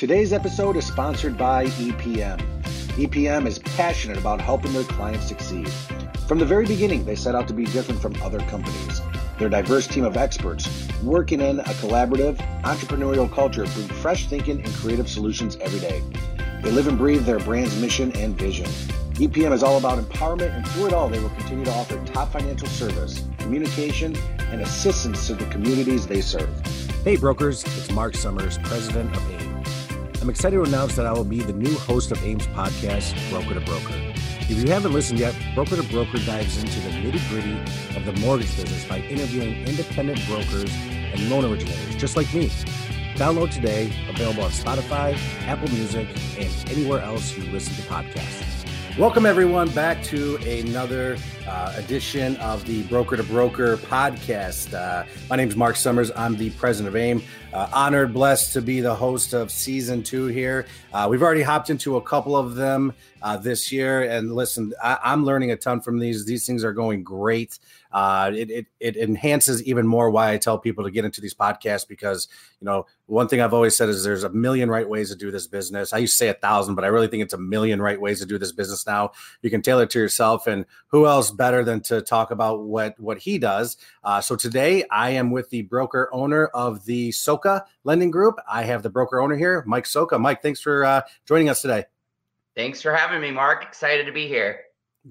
[0.00, 2.40] Today's episode is sponsored by EPM.
[2.96, 5.68] EPM is passionate about helping their clients succeed.
[6.26, 9.02] From the very beginning, they set out to be different from other companies.
[9.38, 14.74] Their diverse team of experts working in a collaborative, entrepreneurial culture bring fresh thinking and
[14.76, 16.02] creative solutions every day.
[16.62, 18.70] They live and breathe their brand's mission and vision.
[19.16, 22.32] EPM is all about empowerment, and through it all, they will continue to offer top
[22.32, 24.16] financial service, communication,
[24.50, 26.48] and assistance to the communities they serve.
[27.04, 29.39] Hey, brokers, it's Mark Summers, president of.
[30.20, 33.54] I'm excited to announce that I will be the new host of AIM's podcast, Broker
[33.54, 33.94] to Broker.
[34.40, 37.56] If you haven't listened yet, Broker to Broker dives into the nitty gritty
[37.96, 42.48] of the mortgage business by interviewing independent brokers and loan originators just like me.
[43.14, 46.06] Download today, available on Spotify, Apple Music,
[46.38, 48.49] and anywhere else you listen to podcasts.
[48.98, 54.74] Welcome, everyone, back to another uh, edition of the Broker to Broker podcast.
[54.74, 56.10] Uh, my name is Mark Summers.
[56.16, 57.22] I'm the president of AIM.
[57.52, 60.66] Uh, honored, blessed to be the host of season two here.
[60.92, 64.02] Uh, we've already hopped into a couple of them uh, this year.
[64.02, 66.24] And listen, I, am learning a ton from these.
[66.26, 67.58] These things are going great.
[67.92, 71.34] Uh, it, it, it enhances even more why I tell people to get into these
[71.34, 72.28] podcasts because,
[72.60, 75.30] you know, one thing I've always said is there's a million right ways to do
[75.30, 75.92] this business.
[75.92, 78.20] I used to say a thousand, but I really think it's a million right ways
[78.20, 79.10] to do this business now.
[79.42, 80.46] You can tailor it to yourself.
[80.46, 83.76] And who else better than to talk about what, what he does?
[84.04, 88.38] Uh, so today I am with the broker owner of the Soka Lending Group.
[88.50, 90.20] I have the broker owner here, Mike Soka.
[90.20, 91.86] Mike, thanks for uh, joining us today.
[92.56, 93.64] Thanks for having me, Mark.
[93.64, 94.64] Excited to be here.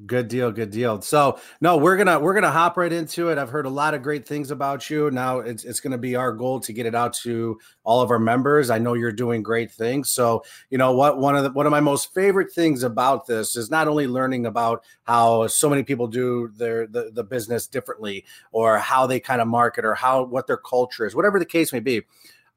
[0.06, 1.02] Good deal, good deal.
[1.02, 3.40] So, no, we're gonna we're gonna hop right into it.
[3.40, 5.10] I've heard a lot of great things about you.
[5.10, 8.20] Now it's it's gonna be our goal to get it out to all of our
[8.20, 8.70] members.
[8.70, 10.12] I know you're doing great things.
[10.12, 11.18] So, you know what?
[11.18, 14.46] One of the one of my most favorite things about this is not only learning
[14.46, 19.42] about how so many people do their the, the business differently, or how they kind
[19.42, 22.04] of market, or how what their culture is, whatever the case may be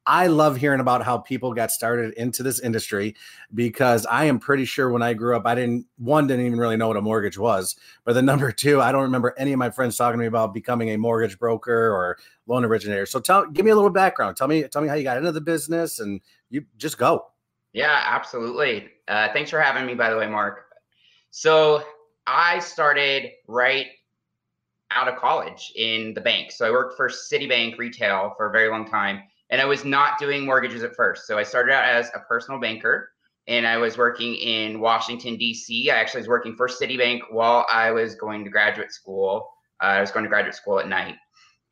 [0.05, 3.15] I love hearing about how people got started into this industry
[3.53, 6.75] because I am pretty sure when I grew up, I didn't one didn't even really
[6.75, 9.69] know what a mortgage was, but the number two, I don't remember any of my
[9.69, 12.17] friends talking to me about becoming a mortgage broker or
[12.47, 13.05] loan originator.
[13.05, 14.35] So tell, give me a little background.
[14.35, 17.27] Tell me, tell me how you got into the business, and you just go.
[17.71, 18.89] Yeah, absolutely.
[19.07, 20.65] Uh, thanks for having me, by the way, Mark.
[21.31, 21.83] So
[22.27, 23.87] I started right
[24.91, 26.51] out of college in the bank.
[26.51, 29.23] So I worked for Citibank retail for a very long time
[29.53, 31.27] and I was not doing mortgages at first.
[31.27, 33.11] So I started out as a personal banker
[33.47, 35.91] and I was working in Washington, D.C.
[35.91, 39.47] I actually was working for Citibank while I was going to graduate school.
[39.79, 41.17] Uh, I was going to graduate school at night.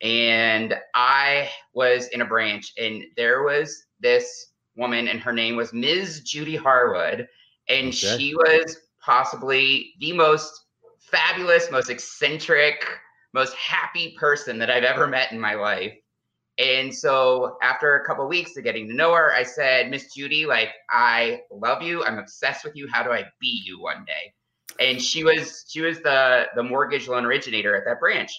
[0.00, 5.72] And I was in a branch, and there was this woman, and her name was
[5.72, 6.20] Ms.
[6.20, 7.26] Judy Harwood.
[7.68, 8.16] And okay.
[8.16, 10.66] she was possibly the most
[11.00, 12.86] fabulous, most eccentric,
[13.34, 15.94] most happy person that I've ever met in my life.
[16.58, 20.12] And so after a couple of weeks of getting to know her, I said, Miss
[20.14, 22.04] Judy, like, I love you.
[22.04, 22.86] I'm obsessed with you.
[22.92, 24.32] How do I be you one day?
[24.80, 28.30] And she was she was the the mortgage loan originator at that branch.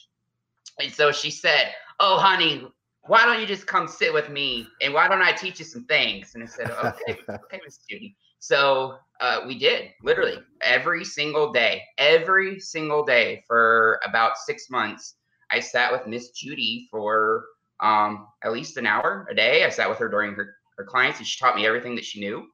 [0.80, 2.68] And so she said, Oh, honey,
[3.04, 5.86] why don't you just come sit with me and why don't I teach you some
[5.86, 6.34] things?
[6.34, 8.16] And I said, Okay, okay, Miss Judy.
[8.40, 15.16] So uh, we did literally every single day, every single day for about six months.
[15.52, 17.46] I sat with Miss Judy for
[17.84, 19.64] um, at least an hour a day.
[19.64, 22.20] I sat with her during her, her clients and she taught me everything that she
[22.20, 22.48] knew.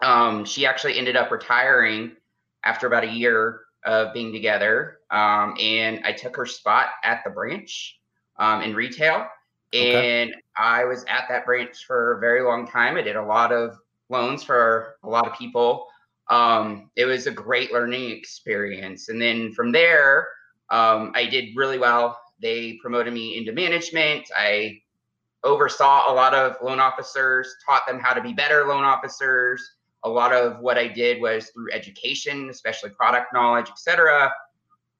[0.00, 2.12] Um, she actually ended up retiring
[2.64, 4.98] after about a year of being together.
[5.10, 7.98] Um, and I took her spot at the branch
[8.38, 9.26] um, in retail.
[9.74, 10.22] Okay.
[10.22, 12.96] And I was at that branch for a very long time.
[12.96, 13.76] I did a lot of
[14.08, 15.88] loans for a lot of people.
[16.30, 19.08] Um, it was a great learning experience.
[19.08, 20.28] And then from there,
[20.70, 24.30] um, I did really well they promoted me into management.
[24.36, 24.80] I
[25.44, 29.76] oversaw a lot of loan officers, taught them how to be better loan officers.
[30.04, 34.32] A lot of what I did was through education, especially product knowledge, etc.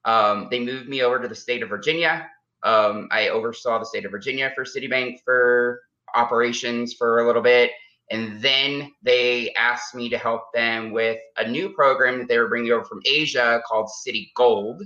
[0.05, 2.27] Um, they moved me over to the state of Virginia.
[2.63, 5.81] Um, I oversaw the state of Virginia for Citibank for
[6.15, 7.71] operations for a little bit.
[8.09, 12.47] And then they asked me to help them with a new program that they were
[12.47, 14.81] bringing over from Asia called Citi Gold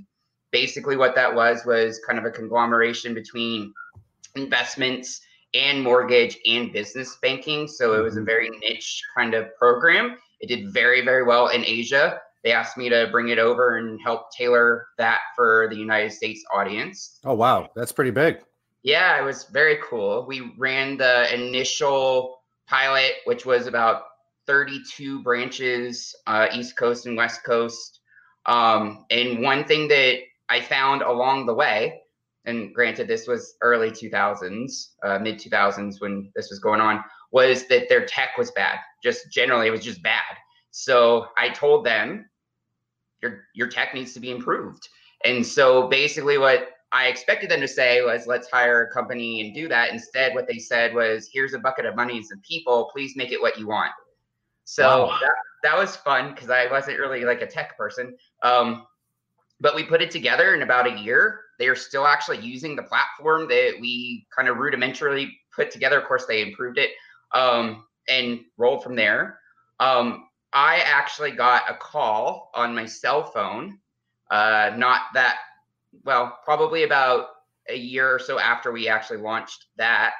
[0.51, 3.73] basically what that was was kind of a conglomeration between
[4.35, 5.21] investments
[5.53, 7.67] and mortgage and business banking.
[7.67, 8.25] So it was a mm-hmm.
[8.25, 10.17] very niche kind of program.
[10.39, 12.19] It did very, very well in Asia.
[12.43, 16.43] They asked me to bring it over and help tailor that for the United States
[16.53, 17.19] audience.
[17.23, 17.69] Oh, wow.
[17.75, 18.39] That's pretty big.
[18.83, 20.25] Yeah, it was very cool.
[20.27, 24.03] We ran the initial pilot, which was about
[24.47, 27.99] 32 branches, uh, East Coast and West Coast.
[28.47, 30.17] Um, and one thing that
[30.51, 32.01] I found along the way,
[32.43, 37.01] and granted, this was early 2000s, uh, mid 2000s when this was going on.
[37.31, 38.77] was that their tech was bad.
[39.01, 40.35] Just generally, it was just bad.
[40.71, 42.29] So I told them,
[43.21, 44.89] your your tech needs to be improved.
[45.23, 49.55] And so basically, what I expected them to say was, let's hire a company and
[49.55, 49.91] do that.
[49.91, 52.89] Instead, what they said was, here's a bucket of money and some people.
[52.91, 53.91] Please make it what you want.
[54.65, 55.17] So wow.
[55.21, 58.17] that, that was fun because I wasn't really like a tech person.
[58.43, 58.85] Um,
[59.61, 61.41] but we put it together in about a year.
[61.59, 65.99] They are still actually using the platform that we kind of rudimentarily put together.
[65.99, 66.89] Of course, they improved it
[67.33, 69.39] um, and rolled from there.
[69.79, 73.77] Um, I actually got a call on my cell phone,
[74.31, 75.37] uh, not that,
[76.03, 77.27] well, probably about
[77.69, 80.13] a year or so after we actually launched that,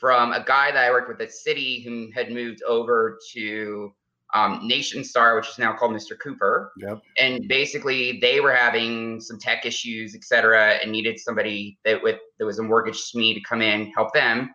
[0.00, 3.94] from a guy that I worked with at Citi who had moved over to
[4.36, 6.18] um, Nationstar, which is now called Mr.
[6.18, 6.72] Cooper.
[6.76, 7.00] Yep.
[7.18, 12.18] And basically, they were having some tech issues, et cetera, and needed somebody that with
[12.38, 14.50] that was a mortgage SME to come in help them.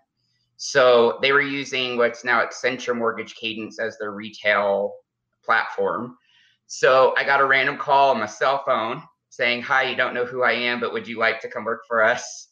[0.57, 4.93] So they were using what's now Accenture Mortgage Cadence as their retail
[5.43, 6.15] platform.
[6.67, 10.25] So I got a random call on my cell phone saying, "Hi, you don't know
[10.25, 12.49] who I am, but would you like to come work for us?"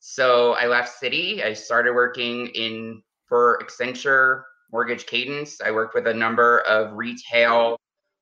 [0.00, 1.44] So I left Citi.
[1.44, 5.60] I started working in for Accenture Mortgage Cadence.
[5.60, 7.78] I worked with a number of retail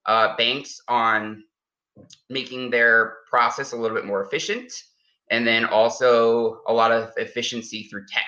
[0.06, 1.44] uh, banks on
[2.28, 4.72] making their process a little bit more efficient,
[5.30, 8.24] and then also a lot of efficiency through tech.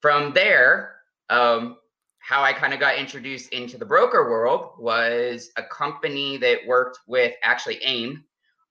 [0.00, 0.96] From there,
[1.30, 1.76] um,
[2.18, 6.98] how I kind of got introduced into the broker world was a company that worked
[7.06, 8.24] with actually AIM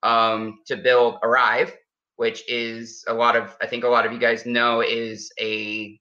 [0.04, 1.74] um, to build ARIVE,
[2.16, 6.00] which is a lot of I think a lot of you guys know is a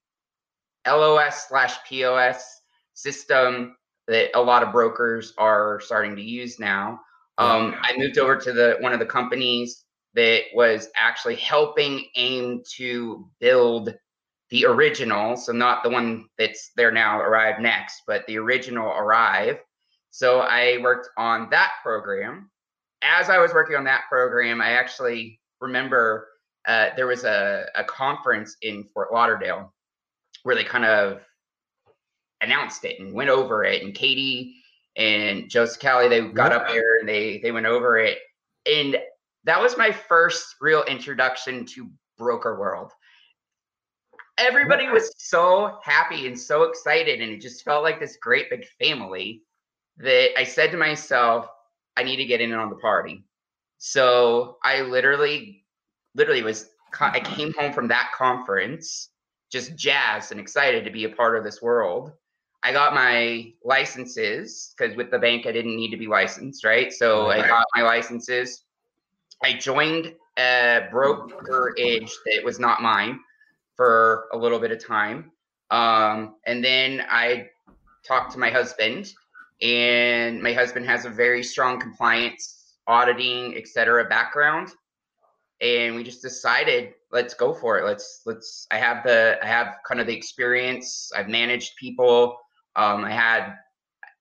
[0.87, 2.61] LOS slash POS
[2.95, 3.77] system
[4.09, 7.01] that a lot of brokers are starting to use now.
[7.39, 9.85] Um, I moved over to the one of the companies
[10.15, 13.95] that was actually helping AIM to build
[14.51, 19.59] the original, so not the one that's there now, ARIVE Next, but the original ARIVE.
[20.11, 22.51] So I worked on that program.
[23.03, 26.29] As I was working on that program, I actually remember
[26.67, 29.73] uh, there was a, a conference in Fort Lauderdale
[30.43, 31.21] where they kind of
[32.41, 33.83] announced it and went over it.
[33.83, 34.57] And Katie
[34.97, 38.19] and Joe Scali, they got up there and they they went over it.
[38.71, 38.97] And
[39.45, 42.93] that was my first real introduction to broker world.
[44.39, 48.65] Everybody was so happy and so excited, and it just felt like this great big
[48.79, 49.43] family
[49.99, 51.47] that I said to myself,
[51.97, 53.25] I need to get in on the party.
[53.79, 55.65] So I literally,
[56.15, 59.11] literally was I came home from that conference
[59.51, 62.13] just jazzed and excited to be a part of this world.
[62.63, 66.93] I got my licenses because with the bank I didn't need to be licensed, right?
[66.93, 67.45] So right.
[67.45, 68.65] I got my licenses.
[69.43, 73.21] I joined a brokerage that was not mine
[73.77, 75.33] for a little bit of time.
[75.71, 77.49] Um, and then I
[78.07, 79.15] talked to my husband,
[79.63, 84.05] and my husband has a very strong compliance, auditing, etc.
[84.05, 84.73] background
[85.61, 87.85] and we just decided let's go for it.
[87.85, 91.11] Let's let's i have the i have kind of the experience.
[91.17, 92.39] I've managed people.
[92.77, 93.55] Um, i had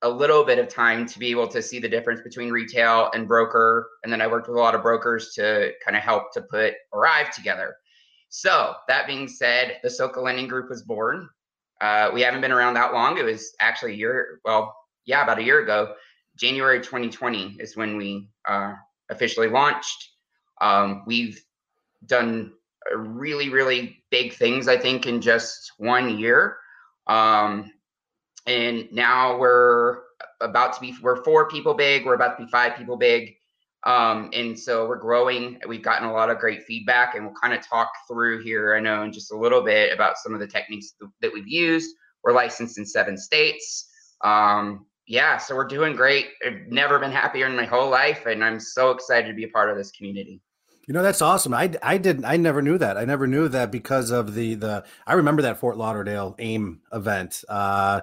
[0.02, 3.28] a little bit of time to be able to see the difference between retail and
[3.28, 6.42] broker and then i worked with a lot of brokers to kind of help to
[6.42, 7.76] put ARIVE together.
[8.28, 11.28] So that being said the soka lending group was born.
[11.80, 13.18] Uh, we haven't been around that long.
[13.18, 14.74] It was actually a year well
[15.06, 15.94] yeah about a year ago.
[16.36, 18.74] January 2020 is when we uh,
[19.10, 20.10] officially launched.
[20.60, 21.42] Um, we've
[22.06, 22.52] done
[22.94, 26.56] really, really big things, I think, in just one year.
[27.06, 27.72] Um,
[28.46, 29.98] and now we're
[30.40, 33.36] about to be, we're four people big, we're about to be five people big.
[33.84, 35.58] Um, and so we're growing.
[35.66, 38.80] We've gotten a lot of great feedback, and we'll kind of talk through here, I
[38.80, 41.96] know, in just a little bit about some of the techniques that we've used.
[42.22, 43.90] We're licensed in seven states.
[44.22, 46.26] Um, yeah, so we're doing great.
[46.46, 49.48] I've never been happier in my whole life, and I'm so excited to be a
[49.48, 50.42] part of this community.
[50.90, 51.54] You know that's awesome.
[51.54, 52.98] I I didn't I never knew that.
[52.98, 57.44] I never knew that because of the the I remember that Fort Lauderdale AIM event.
[57.48, 58.00] Uh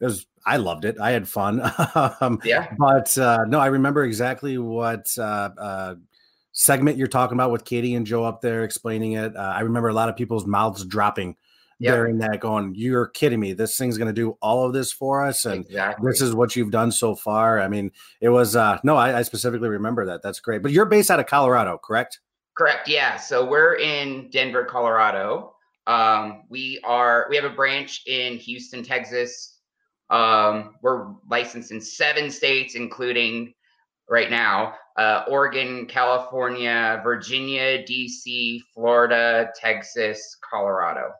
[0.00, 0.98] it was I loved it.
[0.98, 1.60] I had fun.
[2.22, 2.72] um, yeah.
[2.78, 5.94] But uh no, I remember exactly what uh uh
[6.52, 9.36] segment you're talking about with Katie and Joe up there explaining it.
[9.36, 11.36] Uh, I remember a lot of people's mouths dropping
[11.78, 11.94] yep.
[11.94, 13.52] during that going, You're kidding me.
[13.52, 15.44] This thing's gonna do all of this for us.
[15.44, 16.10] And exactly.
[16.10, 17.60] this is what you've done so far.
[17.60, 17.92] I mean,
[18.22, 20.22] it was uh no, I, I specifically remember that.
[20.22, 20.62] That's great.
[20.62, 22.18] But you're based out of Colorado, correct?
[22.60, 22.88] Correct.
[22.88, 23.16] Yeah.
[23.16, 25.54] So we're in Denver, Colorado.
[25.86, 29.60] Um, we are we have a branch in Houston, Texas.
[30.10, 33.54] Um, we're licensed in seven states, including
[34.10, 41.12] right now uh, Oregon, California, Virginia, DC, Florida, Texas, Colorado.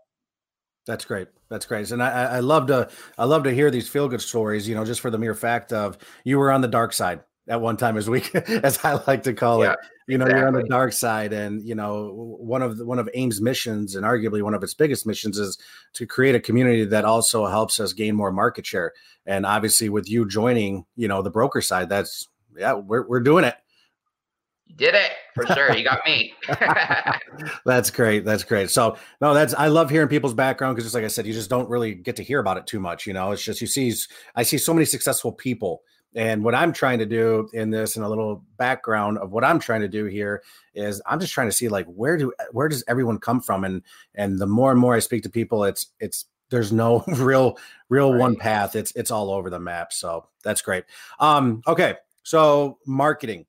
[0.86, 1.28] That's great.
[1.48, 1.90] That's great.
[1.90, 4.84] And I, I love to I love to hear these feel good stories, you know,
[4.84, 7.96] just for the mere fact of you were on the dark side at one time
[7.96, 8.22] as we
[8.62, 9.78] as I like to call yeah, it.
[10.10, 10.38] You know, exactly.
[10.40, 13.94] you're on the dark side and you know, one of the, one of AIM's missions
[13.94, 15.56] and arguably one of its biggest missions is
[15.94, 18.92] to create a community that also helps us gain more market share.
[19.26, 23.44] And obviously with you joining, you know, the broker side, that's yeah, we're we're doing
[23.44, 23.54] it.
[24.66, 25.74] You did it for sure.
[25.76, 26.34] You got me.
[27.64, 28.24] that's great.
[28.24, 28.70] That's great.
[28.70, 31.50] So no, that's I love hearing people's background because just like I said, you just
[31.50, 33.06] don't really get to hear about it too much.
[33.06, 33.94] You know, it's just you see
[34.34, 35.82] I see so many successful people.
[36.14, 39.60] And what I'm trying to do in this and a little background of what I'm
[39.60, 40.42] trying to do here
[40.74, 43.64] is I'm just trying to see like where do where does everyone come from?
[43.64, 43.82] And
[44.14, 48.12] and the more and more I speak to people, it's it's there's no real real
[48.12, 48.18] right.
[48.18, 48.74] one path.
[48.74, 49.92] It's it's all over the map.
[49.92, 50.84] So that's great.
[51.20, 51.94] Um, okay.
[52.22, 53.46] So marketing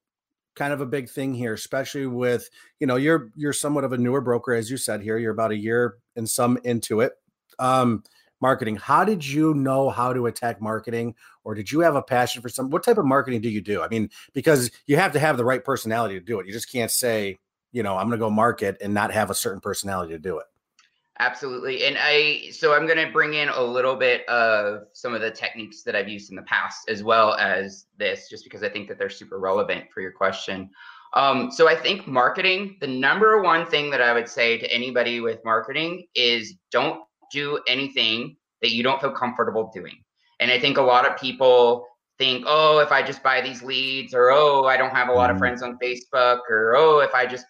[0.56, 2.50] kind of a big thing here, especially with
[2.80, 5.18] you know you're you're somewhat of a newer broker, as you said here.
[5.18, 7.14] You're about a year and some into it.
[7.60, 8.04] Um,
[8.42, 8.76] marketing.
[8.76, 12.50] How did you know how to attack marketing, or did you have a passion for
[12.50, 12.70] some?
[12.70, 13.82] What type of marketing do you do?
[13.82, 16.48] I mean, because you have to have the right personality to do it.
[16.48, 17.40] You just can't say,
[17.72, 20.40] you know, I'm going to go market and not have a certain personality to do
[20.40, 20.46] it.
[21.20, 21.86] Absolutely.
[21.86, 25.30] And I, so I'm going to bring in a little bit of some of the
[25.30, 28.88] techniques that I've used in the past, as well as this, just because I think
[28.88, 30.72] that they're super relevant for your question.
[31.14, 35.20] Um, so I think marketing, the number one thing that I would say to anybody
[35.20, 40.04] with marketing is don't do anything that you don't feel comfortable doing.
[40.40, 44.14] And I think a lot of people think, oh, if I just buy these leads,
[44.14, 45.42] or oh, I don't have a lot of mm-hmm.
[45.42, 47.46] friends on Facebook, or oh, if I just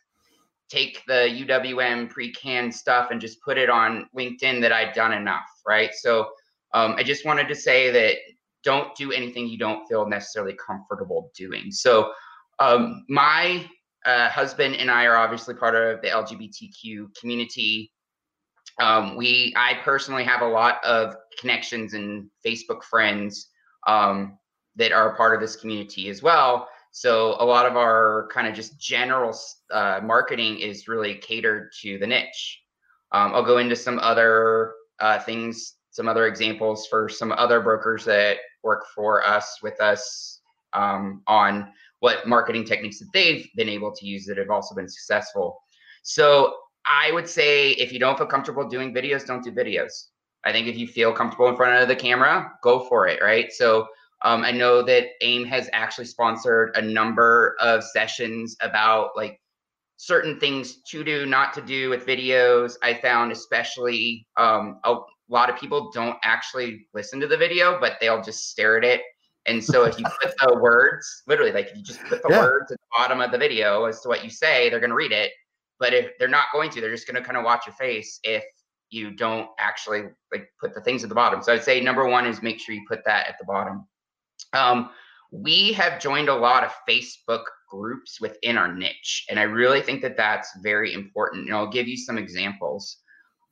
[0.69, 5.43] take the UWM pre-canned stuff and just put it on LinkedIn that I've done enough,
[5.67, 5.91] right?
[5.93, 6.29] So
[6.73, 8.15] um, I just wanted to say that
[8.63, 11.71] don't do anything you don't feel necessarily comfortable doing.
[11.71, 12.13] So
[12.59, 13.67] um, my
[14.05, 17.91] uh, husband and I are obviously part of the LGBTQ community.
[18.79, 23.49] Um, we, I personally have a lot of connections and Facebook friends
[23.87, 24.37] um,
[24.75, 26.67] that are part of this community as well.
[26.91, 29.37] So a lot of our kind of just general
[29.71, 32.61] uh, marketing is really catered to the niche.
[33.13, 38.05] Um, I'll go into some other uh, things, some other examples for some other brokers
[38.05, 40.41] that work for us with us
[40.73, 44.89] um, on what marketing techniques that they've been able to use that have also been
[44.89, 45.61] successful.
[46.03, 50.07] So I would say if you don't feel comfortable doing videos, don't do videos.
[50.43, 53.51] I think if you feel comfortable in front of the camera, go for it, right?
[53.51, 53.87] So
[54.23, 59.39] um, I know that AIM has actually sponsored a number of sessions about like
[59.97, 62.73] certain things to do, not to do with videos.
[62.81, 64.97] I found especially um, a
[65.29, 69.01] lot of people don't actually listen to the video, but they'll just stare at it.
[69.47, 72.39] And so if you put the words, literally, like if you just put the yeah.
[72.39, 74.95] words at the bottom of the video as to what you say, they're going to
[74.95, 75.31] read it.
[75.81, 78.19] But if they're not going to, they're just going to kind of watch your face
[78.23, 78.43] if
[78.91, 81.41] you don't actually like put the things at the bottom.
[81.41, 83.87] So I'd say number one is make sure you put that at the bottom.
[84.53, 84.91] Um,
[85.31, 90.03] we have joined a lot of Facebook groups within our niche, and I really think
[90.03, 91.47] that that's very important.
[91.47, 92.97] And I'll give you some examples.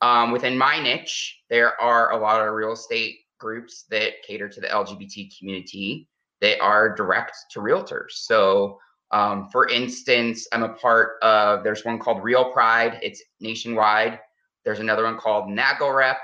[0.02, 4.62] Um, within my niche, there are a lot of real estate groups that cater to
[4.62, 6.08] the LGBT community.
[6.42, 8.12] They are direct to realtors.
[8.12, 8.78] So,
[9.12, 11.64] um, for instance, I'm a part of.
[11.64, 13.00] There's one called Real Pride.
[13.02, 14.20] It's nationwide.
[14.66, 16.18] There's another one called NAGLREP.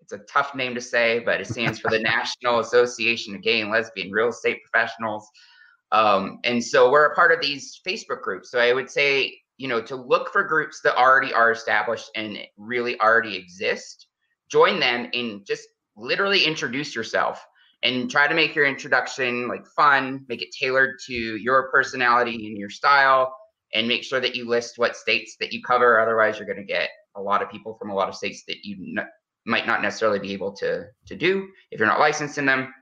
[0.00, 3.60] It's a tough name to say, but it stands for the National Association of Gay
[3.60, 5.28] and Lesbian Real Estate Professionals.
[5.90, 8.50] Um, and so we're a part of these Facebook groups.
[8.50, 12.38] So I would say, you know, to look for groups that already are established and
[12.56, 14.06] really already exist,
[14.48, 17.44] join them and just literally introduce yourself
[17.82, 22.56] and try to make your introduction like fun, make it tailored to your personality and
[22.56, 23.34] your style,
[23.74, 26.00] and make sure that you list what states that you cover.
[26.00, 28.64] Otherwise, you're going to get a lot of people from a lot of states that
[28.64, 28.96] you
[29.44, 32.72] might not necessarily be able to to do if you're not licensed in them.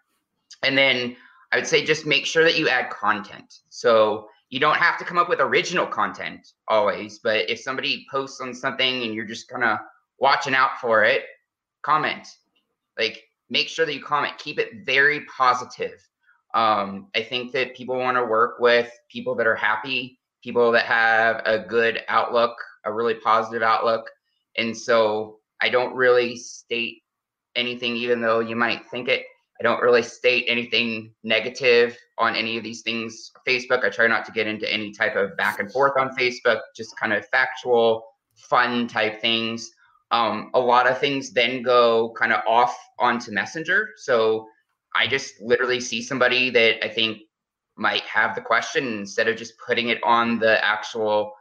[0.63, 1.17] And then
[1.53, 3.55] I would say just make sure that you add content.
[3.71, 8.41] So you don't have to come up with original content always, but if somebody posts
[8.41, 9.79] on something and you're just kind of
[10.19, 11.23] watching out for it,
[11.83, 12.27] comment.
[12.99, 14.39] Like make sure that you comment.
[14.39, 16.01] Keep it very positive.
[16.55, 20.87] Um, I think that people want to work with people that are happy, people that
[20.87, 24.09] have a good outlook, a really positive outlook.
[24.57, 27.03] And so I don't really state
[27.55, 29.25] anything, even though you might think it.
[29.61, 33.31] I don't really state anything negative on any of these things.
[33.47, 36.61] Facebook, I try not to get into any type of back and forth on Facebook,
[36.75, 39.71] just kind of factual, fun type things.
[40.11, 43.91] Um, a lot of things then go kind of off onto Messenger.
[43.97, 44.49] So
[44.95, 47.19] I just literally see somebody that I think
[47.77, 51.33] might have the question instead of just putting it on the actual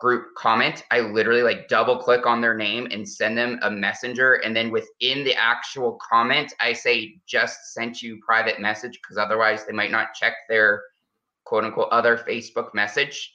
[0.00, 4.34] group comment, I literally like double click on their name and send them a messenger.
[4.34, 9.66] And then within the actual comment, I say just sent you private message because otherwise
[9.66, 10.82] they might not check their
[11.44, 13.34] quote unquote other Facebook message.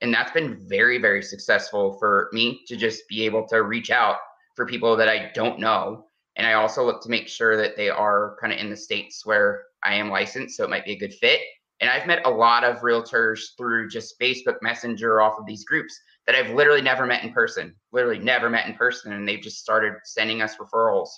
[0.00, 4.16] And that's been very, very successful for me to just be able to reach out
[4.54, 6.06] for people that I don't know.
[6.36, 9.24] And I also look to make sure that they are kind of in the states
[9.24, 10.56] where I am licensed.
[10.56, 11.40] So it might be a good fit.
[11.80, 15.98] And I've met a lot of realtors through just Facebook Messenger off of these groups
[16.26, 19.12] that I've literally never met in person, literally never met in person.
[19.12, 21.08] And they've just started sending us referrals.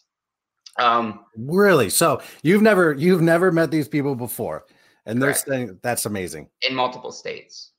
[0.79, 1.89] Um, really?
[1.89, 4.67] So you've never, you've never met these people before
[5.07, 5.49] and they're correct.
[5.49, 7.73] saying that's amazing in multiple states.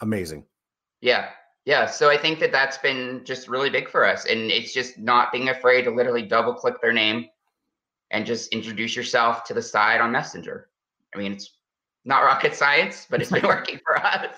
[0.00, 0.44] Amazing.
[1.00, 1.28] Yeah.
[1.64, 1.86] Yeah.
[1.86, 4.26] So I think that that's been just really big for us.
[4.26, 7.26] And it's just not being afraid to literally double click their name
[8.10, 10.68] and just introduce yourself to the side on Messenger.
[11.14, 11.50] I mean, it's
[12.04, 14.34] not rocket science, but it's been working for us.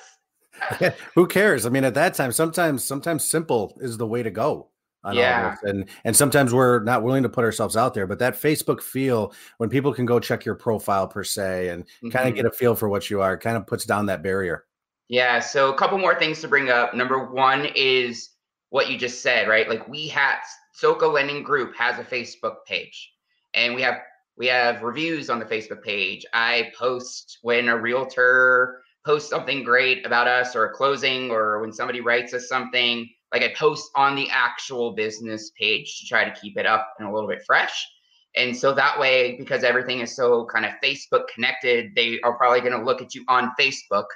[0.81, 1.65] yeah, who cares?
[1.65, 4.69] I mean, at that time, sometimes sometimes simple is the way to go.
[5.13, 5.57] yeah.
[5.63, 8.07] And and sometimes we're not willing to put ourselves out there.
[8.07, 12.11] But that Facebook feel when people can go check your profile per se and mm-hmm.
[12.11, 14.65] kind of get a feel for what you are, kind of puts down that barrier.
[15.13, 15.41] Yeah.
[15.41, 16.95] So a couple more things to bring up.
[16.95, 18.31] Number one is
[18.71, 19.69] what you just said, right?
[19.69, 20.39] Like we have
[20.83, 23.13] Soka Lending Group has a Facebook page,
[23.53, 23.97] and we have
[24.39, 26.25] we have reviews on the Facebook page.
[26.33, 31.75] I post when a realtor posts something great about us or a closing or when
[31.75, 33.07] somebody writes us something.
[33.35, 37.07] Like I post on the actual business page to try to keep it up and
[37.07, 37.87] a little bit fresh.
[38.35, 42.61] And so that way, because everything is so kind of Facebook connected, they are probably
[42.61, 44.07] going to look at you on Facebook.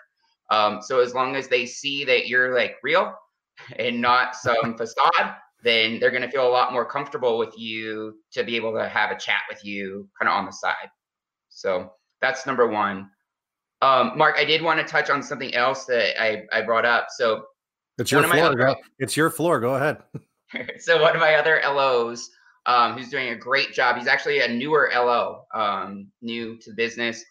[0.51, 3.13] Um, so as long as they see that you're like real
[3.79, 8.17] and not some facade, then they're going to feel a lot more comfortable with you
[8.33, 10.91] to be able to have a chat with you kind of on the side.
[11.49, 13.11] So that's number one.
[13.83, 17.09] Um, Mark, I did want to touch on something else that I, I brought up.
[17.17, 17.45] So
[17.99, 18.45] it's your floor.
[18.45, 19.61] Other, it's your floor.
[19.61, 19.99] Go ahead.
[20.79, 22.31] so one of my other LOs,
[22.67, 23.97] um, who's doing a great job.
[23.97, 27.25] He's actually a newer LO, um, new to the business.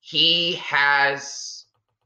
[0.00, 1.57] He has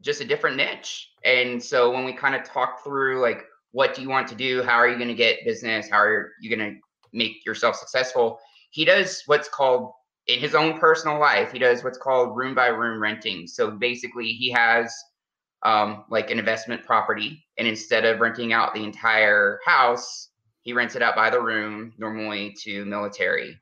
[0.02, 1.10] just a different niche.
[1.24, 4.62] And so when we kind of talk through like what do you want to do?
[4.62, 5.88] How are you going to get business?
[5.90, 6.78] How are you going to
[7.12, 8.38] make yourself successful?
[8.70, 9.92] He does what's called
[10.28, 13.46] in his own personal life, he does what's called room by room renting.
[13.46, 14.94] So basically, he has
[15.64, 20.28] um, like an investment property, and instead of renting out the entire house,
[20.60, 23.58] he rents it out by the room, normally to military.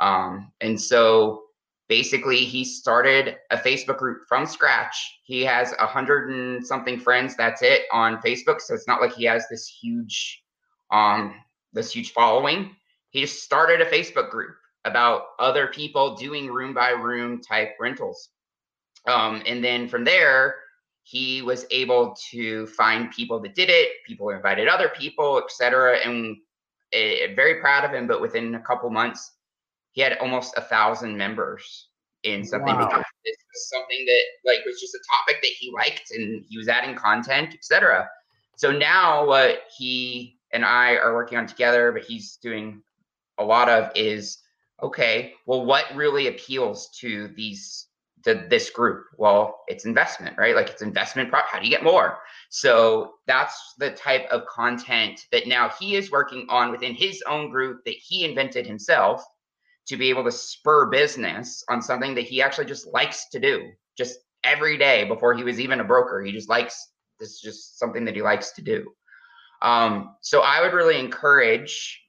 [0.00, 1.43] Um, and so
[1.88, 5.18] basically he started a facebook group from scratch.
[5.24, 8.60] He has a hundred and something friends that's it on facebook.
[8.60, 10.42] So it's not like he has this huge
[10.90, 11.34] um
[11.72, 12.74] this huge following.
[13.10, 18.30] He just started a facebook group about other people doing room by room type rentals.
[19.06, 20.56] Um and then from there
[21.06, 23.90] he was able to find people that did it.
[24.06, 26.36] People invited other people etc and
[26.94, 29.33] uh, very proud of him but within a couple months
[29.94, 31.88] he had almost a thousand members
[32.24, 32.86] in something wow.
[32.86, 36.58] because this was something that like was just a topic that he liked and he
[36.58, 38.08] was adding content, etc.
[38.56, 42.82] So now what he and I are working on together, but he's doing
[43.38, 44.38] a lot of is
[44.82, 47.86] okay, well, what really appeals to these
[48.24, 49.04] to this group?
[49.16, 50.56] Well, it's investment, right?
[50.56, 51.30] Like it's investment.
[51.30, 52.18] Pro- how do you get more?
[52.48, 57.50] So that's the type of content that now he is working on within his own
[57.50, 59.24] group that he invented himself
[59.86, 63.70] to be able to spur business on something that he actually just likes to do
[63.96, 66.22] just every day before he was even a broker.
[66.22, 68.92] He just likes this is just something that he likes to do.
[69.62, 72.00] Um, so I would really encourage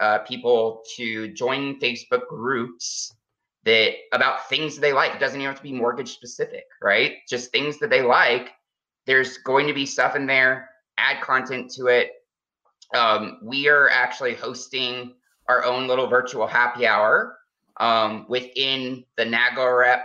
[0.00, 3.14] uh, people to join Facebook groups
[3.64, 5.14] that about things they like.
[5.14, 7.14] It doesn't even have to be mortgage specific, right?
[7.28, 8.50] Just things that they like.
[9.06, 10.68] There's going to be stuff in there.
[10.98, 12.10] Add content to it.
[12.94, 15.14] Um, we are actually hosting
[15.48, 17.36] our own little virtual happy hour
[17.78, 20.04] um, within the NAGA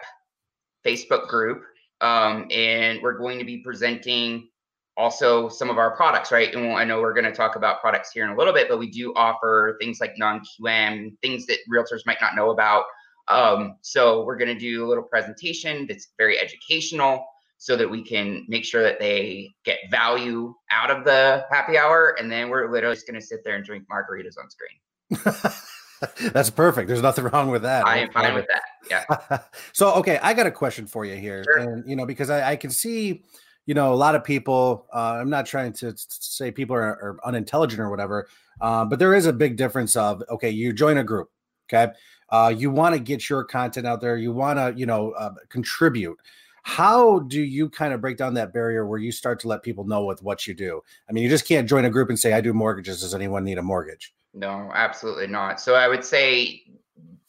[0.85, 1.63] Facebook group.
[2.01, 4.49] Um, and we're going to be presenting
[4.97, 6.53] also some of our products, right?
[6.53, 8.77] And I know we're going to talk about products here in a little bit, but
[8.77, 12.85] we do offer things like non QM, things that realtors might not know about.
[13.27, 17.25] Um, so we're going to do a little presentation that's very educational
[17.57, 22.15] so that we can make sure that they get value out of the happy hour.
[22.19, 24.79] And then we're literally just going to sit there and drink margaritas on screen.
[26.33, 26.87] That's perfect.
[26.87, 27.85] There's nothing wrong with that.
[27.85, 28.63] I am fine with that.
[28.89, 29.39] Yeah.
[29.73, 31.59] so, okay, I got a question for you here, sure.
[31.59, 33.23] and you know, because I, I, can see,
[33.67, 34.87] you know, a lot of people.
[34.93, 38.27] Uh, I'm not trying to say people are, are unintelligent or whatever,
[38.61, 41.29] uh, but there is a big difference of okay, you join a group,
[41.71, 41.93] okay,
[42.29, 45.33] uh, you want to get your content out there, you want to, you know, uh,
[45.49, 46.17] contribute.
[46.63, 49.83] How do you kind of break down that barrier where you start to let people
[49.83, 50.81] know with what you do?
[51.09, 53.01] I mean, you just can't join a group and say, I do mortgages.
[53.01, 54.13] Does anyone need a mortgage?
[54.33, 55.59] No, absolutely not.
[55.59, 56.63] So I would say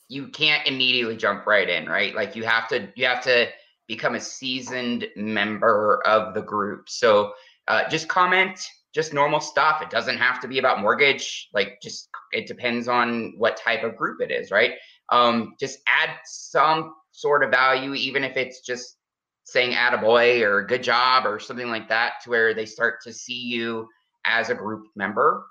[0.08, 2.14] you can't immediately jump right in, right?
[2.14, 3.48] Like you have to you have to
[3.88, 6.88] become a seasoned member of the group.
[6.88, 7.32] So
[7.68, 9.82] uh, just comment just normal stuff.
[9.82, 11.48] It doesn't have to be about mortgage.
[11.52, 14.72] Like just it depends on what type of group it is, right?
[15.08, 18.96] Um, just add some sort of value, even if it's just
[19.44, 23.40] saying attaboy or good job or something like that, to where they start to see
[23.40, 23.88] you
[24.24, 25.46] as a group member.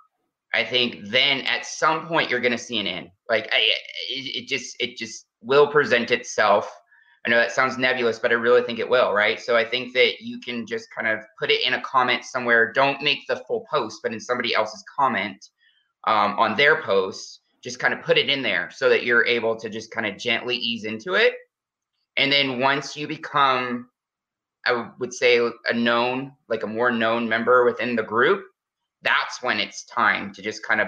[0.53, 3.11] I think then at some point you're going to see an end.
[3.29, 3.59] Like I,
[4.09, 6.71] it, it just it just will present itself
[7.25, 9.39] I know that sounds nebulous, but I really think it will, right?
[9.39, 12.73] So I think that you can just kind of put it in a comment somewhere.
[12.73, 15.49] Don't make the full post, but in somebody else's comment
[16.07, 19.55] um, on their post, just kind of put it in there so that you're able
[19.55, 21.35] to just kind of gently ease into it.
[22.17, 23.89] And then once you become,
[24.65, 25.37] I would say,
[25.69, 28.43] a known, like a more known member within the group,
[29.03, 30.87] that's when it's time to just kind of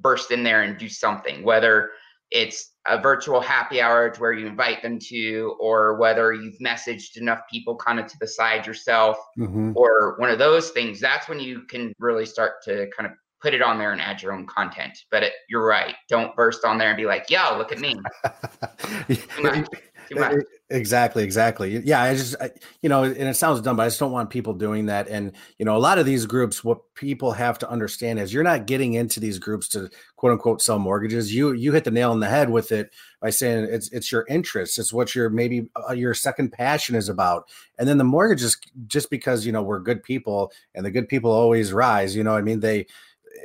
[0.00, 1.90] burst in there and do something, whether
[2.30, 7.16] it's a virtual happy hour to where you invite them to, or whether you've messaged
[7.16, 9.72] enough people kind of to the side yourself, mm-hmm.
[9.76, 13.54] or one of those things, that's when you can really start to kind of put
[13.54, 14.96] it on there and add your own content.
[15.10, 15.94] But it, you're right.
[16.08, 18.00] Don't burst on there and be like, yo, look at me.
[20.14, 20.44] Too much.
[20.70, 21.78] Exactly, exactly.
[21.84, 24.30] Yeah, I just, I, you know, and it sounds dumb, but I just don't want
[24.30, 25.08] people doing that.
[25.08, 28.42] And, you know, a lot of these groups, what people have to understand is you're
[28.42, 31.34] not getting into these groups to quote unquote sell mortgages.
[31.34, 34.24] You, you hit the nail on the head with it by saying it's, it's your
[34.28, 34.78] interest.
[34.78, 37.48] It's what your, maybe uh, your second passion is about.
[37.78, 41.30] And then the mortgages, just because, you know, we're good people and the good people
[41.30, 42.86] always rise, you know, I mean, they,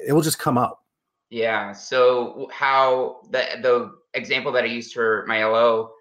[0.07, 0.79] it will just come out.
[1.29, 1.73] Yeah.
[1.73, 5.91] So how the, the example that I used for my LO,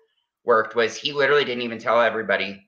[0.47, 2.67] worked was he literally didn't even tell everybody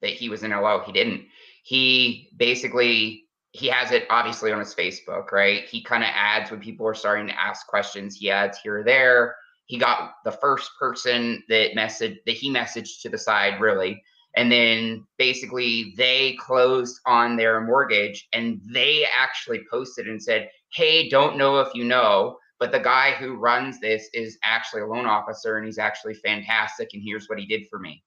[0.00, 0.82] that he was in LO.
[0.86, 1.26] He didn't.
[1.64, 5.64] He basically he has it obviously on his Facebook, right?
[5.64, 8.16] He kind of adds when people are starting to ask questions.
[8.16, 9.34] He adds here or there.
[9.66, 14.02] He got the first person that messaged that he messaged to the side, really.
[14.36, 21.08] And then basically they closed on their mortgage and they actually posted and said, Hey,
[21.08, 25.06] don't know if you know, but the guy who runs this is actually a loan
[25.06, 28.02] officer and he's actually fantastic and here's what he did for me.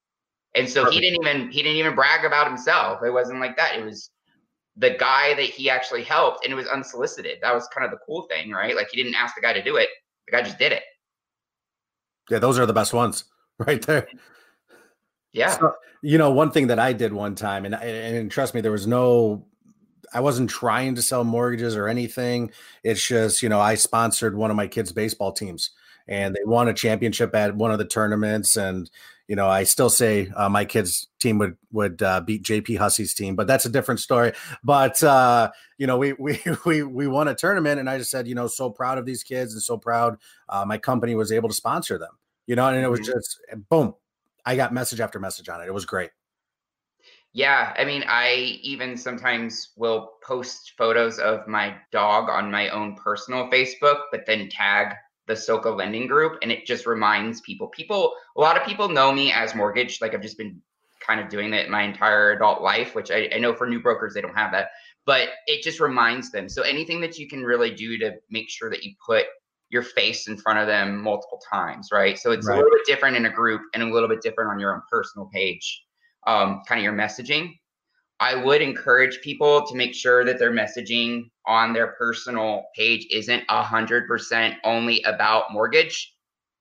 [0.55, 0.95] And so Perfect.
[0.95, 3.01] he didn't even he didn't even brag about himself.
[3.03, 3.75] It wasn't like that.
[3.77, 4.09] It was
[4.75, 7.37] the guy that he actually helped and it was unsolicited.
[7.41, 8.75] That was kind of the cool thing right?
[8.75, 9.89] Like he didn't ask the guy to do it.
[10.27, 10.83] The guy just did it.
[12.29, 13.23] Yeah those are the best ones
[13.59, 14.07] right there.
[15.31, 15.57] Yeah.
[15.57, 18.71] So, you know one thing that i did one time and, and trust me there
[18.71, 19.45] was no
[20.13, 22.51] I wasn't trying to sell mortgages or anything.
[22.83, 25.71] It's just, you know, I sponsored one of my kids' baseball teams
[26.07, 28.57] and they won a championship at one of the tournaments.
[28.57, 28.89] And,
[29.27, 33.13] you know, I still say uh, my kids' team would would uh, beat JP Hussey's
[33.13, 34.33] team, but that's a different story.
[34.63, 38.27] But uh, you know, we we we we won a tournament, and I just said,
[38.27, 40.17] you know, so proud of these kids and so proud
[40.49, 42.17] uh, my company was able to sponsor them.
[42.45, 43.11] You know, and it was mm-hmm.
[43.13, 43.95] just boom,
[44.45, 45.67] I got message after message on it.
[45.67, 46.09] It was great.
[47.33, 52.95] Yeah, I mean, I even sometimes will post photos of my dog on my own
[52.95, 54.95] personal Facebook, but then tag
[55.27, 56.39] the Soka lending group.
[56.41, 60.01] And it just reminds people, people, a lot of people know me as mortgage.
[60.01, 60.61] Like I've just been
[61.05, 64.13] kind of doing that my entire adult life, which I, I know for new brokers,
[64.13, 64.71] they don't have that,
[65.05, 66.49] but it just reminds them.
[66.49, 69.25] So anything that you can really do to make sure that you put
[69.69, 72.19] your face in front of them multiple times, right?
[72.19, 72.55] So it's right.
[72.55, 74.81] a little bit different in a group and a little bit different on your own
[74.91, 75.81] personal page
[76.27, 77.57] um, kind of your messaging.
[78.19, 83.43] I would encourage people to make sure that their messaging on their personal page isn't
[83.49, 86.13] a hundred percent only about mortgage,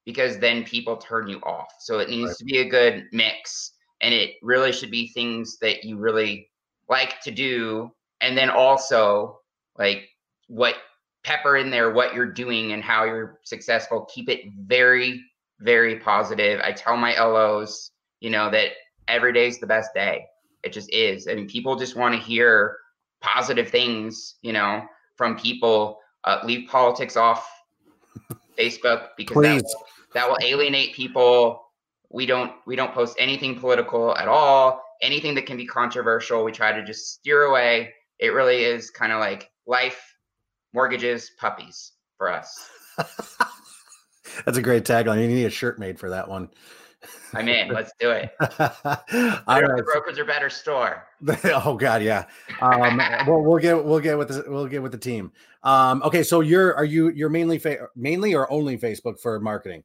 [0.06, 1.72] because then people turn you off.
[1.80, 2.36] So it needs right.
[2.38, 6.50] to be a good mix, and it really should be things that you really
[6.88, 9.40] like to do, and then also
[9.78, 10.08] like
[10.48, 10.76] what
[11.22, 14.08] pepper in there what you're doing and how you're successful.
[14.12, 15.22] Keep it very,
[15.60, 16.60] very positive.
[16.64, 18.70] I tell my LOs, you know, that
[19.10, 20.26] every day is the best day.
[20.62, 21.26] It just is.
[21.26, 22.76] Mean, people just want to hear
[23.20, 24.82] positive things, you know,
[25.16, 25.98] from people.
[26.24, 27.48] Uh, leave politics off
[28.58, 31.62] Facebook because that will, that will alienate people.
[32.10, 34.82] We don't we don't post anything political at all.
[35.00, 37.94] Anything that can be controversial, we try to just steer away.
[38.18, 40.14] It really is kind of like life,
[40.74, 42.68] mortgages, puppies for us.
[44.44, 45.22] That's a great tagline.
[45.22, 46.50] You need a shirt made for that one.
[47.34, 47.68] I'm in.
[47.68, 48.30] Let's do it.
[49.46, 49.84] All right.
[49.84, 51.06] Brokers are better store.
[51.44, 52.26] oh God, yeah.
[52.60, 55.32] Um, we'll, we'll get we'll get with the we'll get with the team.
[55.62, 59.82] Um, okay, so you're are you you're mainly fa- mainly or only Facebook for marketing?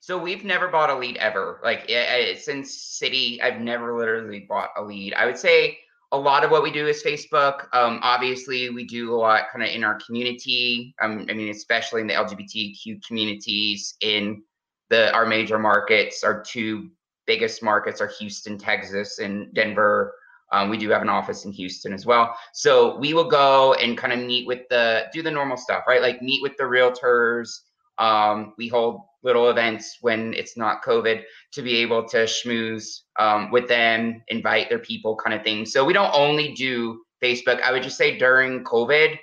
[0.00, 1.60] So we've never bought a lead ever.
[1.62, 5.12] Like it, it, since Citi, I've never literally bought a lead.
[5.14, 5.78] I would say
[6.12, 7.66] a lot of what we do is Facebook.
[7.74, 10.94] Um, obviously, we do a lot kind of in our community.
[11.02, 14.42] Um, I mean, especially in the LGBTQ communities in
[14.90, 16.22] the our major markets.
[16.22, 16.90] Our two
[17.26, 20.14] biggest markets are Houston, Texas, and Denver.
[20.52, 22.36] Um, we do have an office in Houston as well.
[22.52, 26.02] So we will go and kind of meet with the do the normal stuff, right?
[26.02, 27.50] Like meet with the realtors.
[27.98, 31.22] Um, we hold little events when it's not COVID
[31.52, 35.66] to be able to schmooze um, with them, invite their people, kind of thing.
[35.66, 37.60] So we don't only do Facebook.
[37.62, 39.18] I would just say during COVID,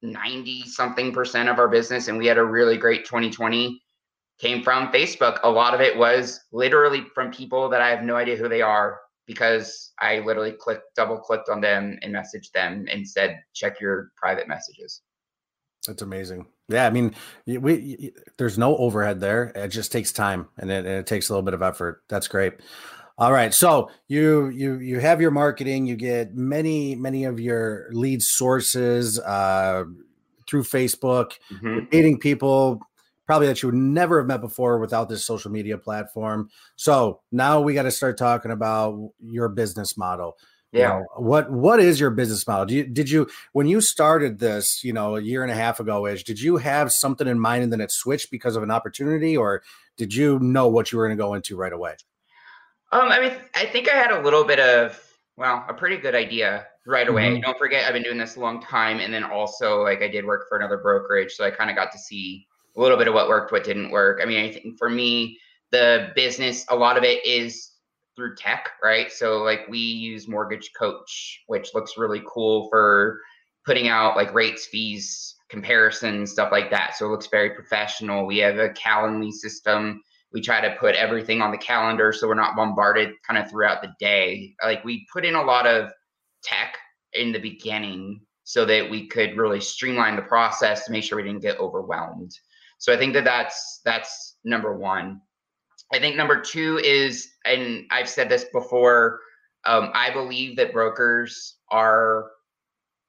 [0.00, 3.81] 90 something percent of our business, and we had a really great 2020
[4.42, 5.38] came from Facebook.
[5.44, 8.60] A lot of it was literally from people that I have no idea who they
[8.60, 13.80] are because I literally clicked, double clicked on them and messaged them and said, check
[13.80, 15.02] your private messages.
[15.86, 16.46] That's amazing.
[16.68, 17.14] Yeah, I mean,
[17.46, 19.52] we there's no overhead there.
[19.54, 22.02] It just takes time and it, and it takes a little bit of effort.
[22.08, 22.54] That's great.
[23.18, 25.86] All right, so you you you have your marketing.
[25.86, 29.84] You get many many of your lead sources uh,
[30.48, 31.32] through Facebook.
[31.52, 31.86] Mm-hmm.
[31.90, 32.80] meeting people
[33.32, 36.50] probably that you would never have met before without this social media platform.
[36.76, 40.36] So now we got to start talking about your business model.
[40.70, 40.80] Yeah.
[40.80, 42.66] You know, what what is your business model?
[42.66, 45.80] Did you, did you when you started this, you know, a year and a half
[45.80, 48.70] ago ish, did you have something in mind and then it switched because of an
[48.70, 49.62] opportunity, or
[49.96, 51.94] did you know what you were going to go into right away?
[52.90, 55.02] Um, I mean, I think I had a little bit of
[55.38, 57.30] well, a pretty good idea right away.
[57.30, 57.40] Mm-hmm.
[57.40, 60.26] Don't forget, I've been doing this a long time, and then also like I did
[60.26, 63.14] work for another brokerage, so I kind of got to see a little bit of
[63.14, 64.20] what worked, what didn't work.
[64.22, 65.38] I mean, I think for me,
[65.70, 67.70] the business, a lot of it is
[68.16, 69.10] through tech, right?
[69.10, 73.20] So like we use Mortgage Coach, which looks really cool for
[73.64, 76.96] putting out like rates, fees, comparisons, stuff like that.
[76.96, 78.26] So it looks very professional.
[78.26, 80.02] We have a Calendly system.
[80.32, 83.82] We try to put everything on the calendar so we're not bombarded kind of throughout
[83.82, 84.54] the day.
[84.62, 85.92] Like we put in a lot of
[86.42, 86.78] tech
[87.12, 91.22] in the beginning so that we could really streamline the process to make sure we
[91.22, 92.32] didn't get overwhelmed.
[92.82, 95.20] So I think that that's that's number one.
[95.94, 99.20] I think number two is, and I've said this before,
[99.64, 102.32] um, I believe that brokers are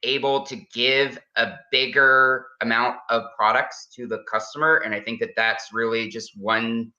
[0.04, 4.84] able to give a bigger amount of products to the customer.
[4.86, 6.94] And I think that that's really just one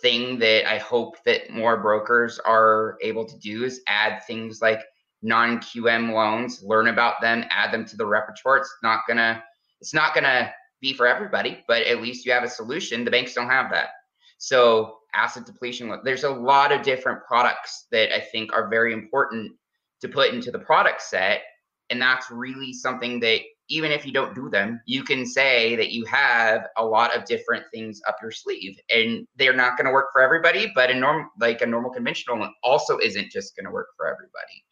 [0.00, 4.82] thing that I hope that more brokers are able to do is add things like
[5.20, 8.58] non QM loans, learn about them, add them to the repertoire.
[8.58, 9.42] It's not gonna,
[9.80, 13.04] it's not gonna be for everybody, but at least you have a solution.
[13.04, 13.90] The banks don't have that.
[14.38, 15.94] So asset depletion.
[16.04, 19.52] There's a lot of different products that I think are very important
[20.00, 21.42] to put into the product set.
[21.90, 25.92] And that's really something that even if you don't do them, you can say that
[25.92, 28.78] you have a lot of different things up your sleeve.
[28.90, 32.38] And they're not going to work for everybody, but a normal like a normal conventional
[32.38, 34.64] one also isn't just going to work for everybody.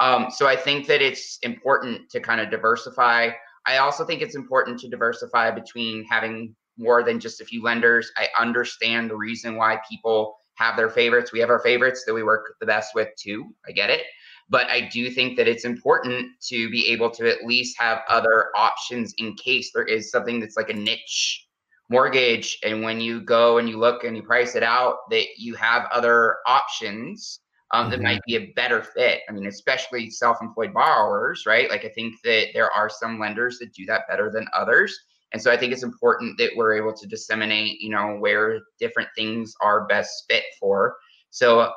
[0.00, 3.30] Um, so I think that it's important to kind of diversify.
[3.66, 8.10] I also think it's important to diversify between having more than just a few lenders.
[8.16, 11.32] I understand the reason why people have their favorites.
[11.32, 13.54] We have our favorites that we work the best with too.
[13.66, 14.02] I get it.
[14.50, 18.50] But I do think that it's important to be able to at least have other
[18.54, 21.46] options in case there is something that's like a niche
[21.88, 22.58] mortgage.
[22.62, 25.88] And when you go and you look and you price it out, that you have
[25.92, 27.40] other options
[27.72, 28.04] um, that mm-hmm.
[28.04, 29.22] might be a better fit.
[29.28, 31.70] I mean, especially self employed borrowers, right?
[31.70, 34.96] Like, I think that there are some lenders that do that better than others.
[35.32, 39.08] And so I think it's important that we're able to disseminate, you know, where different
[39.16, 40.94] things are best fit for.
[41.30, 41.72] So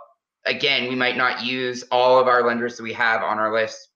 [0.46, 3.90] again, we might not use all of our lenders that we have on our list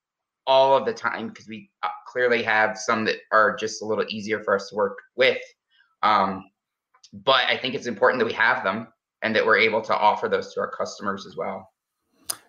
[0.47, 4.05] all of the time because we uh, clearly have some that are just a little
[4.09, 5.37] easier for us to work with.
[6.01, 6.49] Um,
[7.13, 8.87] but I think it's important that we have them
[9.21, 11.70] and that we're able to offer those to our customers as well.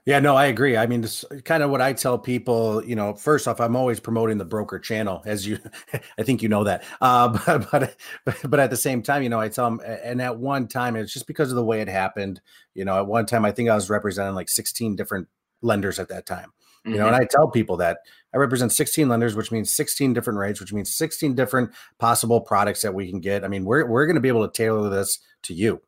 [0.05, 0.77] Yeah, no, I agree.
[0.77, 2.85] I mean, this kind of what I tell people.
[2.85, 5.59] You know, first off, I'm always promoting the broker channel, as you,
[6.19, 6.83] I think you know that.
[7.01, 7.29] Uh,
[7.71, 10.67] but, but but at the same time, you know, I tell them, and at one
[10.67, 12.41] time, it's just because of the way it happened.
[12.75, 15.29] You know, at one time, I think I was representing like 16 different
[15.61, 16.53] lenders at that time.
[16.85, 17.01] You mm-hmm.
[17.01, 17.99] know, and I tell people that
[18.35, 22.83] I represent 16 lenders, which means 16 different rates, which means 16 different possible products
[22.83, 23.45] that we can get.
[23.45, 25.81] I mean, we're we're going to be able to tailor this to you.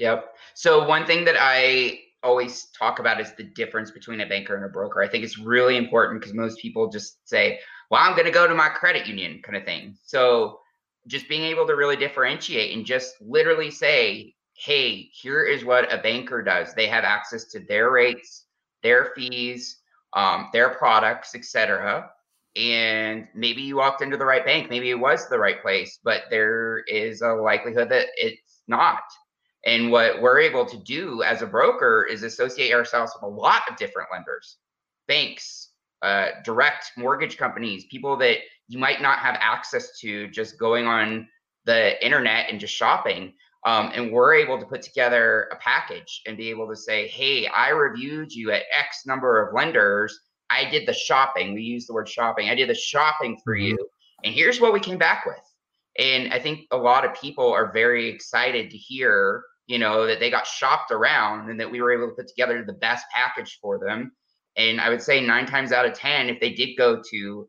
[0.00, 0.34] Yep.
[0.54, 4.64] So one thing that I always talk about is the difference between a banker and
[4.64, 5.02] a broker.
[5.02, 8.46] I think it's really important because most people just say, well, I'm going to go
[8.46, 9.96] to my credit union kind of thing.
[10.04, 10.60] So
[11.06, 15.98] just being able to really differentiate and just literally say, hey, here is what a
[15.98, 16.74] banker does.
[16.74, 18.44] They have access to their rates,
[18.82, 19.78] their fees,
[20.12, 22.10] um, their products, etc.
[22.56, 26.24] And maybe you walked into the right bank, maybe it was the right place, but
[26.30, 29.02] there is a likelihood that it's not.
[29.66, 33.62] And what we're able to do as a broker is associate ourselves with a lot
[33.68, 34.56] of different lenders,
[35.06, 35.70] banks,
[36.02, 41.28] uh, direct mortgage companies, people that you might not have access to just going on
[41.66, 43.34] the internet and just shopping.
[43.66, 47.46] Um, and we're able to put together a package and be able to say, hey,
[47.46, 50.18] I reviewed you at X number of lenders.
[50.48, 51.52] I did the shopping.
[51.52, 52.48] We use the word shopping.
[52.48, 53.66] I did the shopping for mm-hmm.
[53.66, 53.88] you.
[54.24, 55.36] And here's what we came back with.
[55.98, 60.20] And I think a lot of people are very excited to hear, you know, that
[60.20, 63.58] they got shopped around and that we were able to put together the best package
[63.60, 64.12] for them.
[64.56, 67.48] And I would say nine times out of 10, if they did go to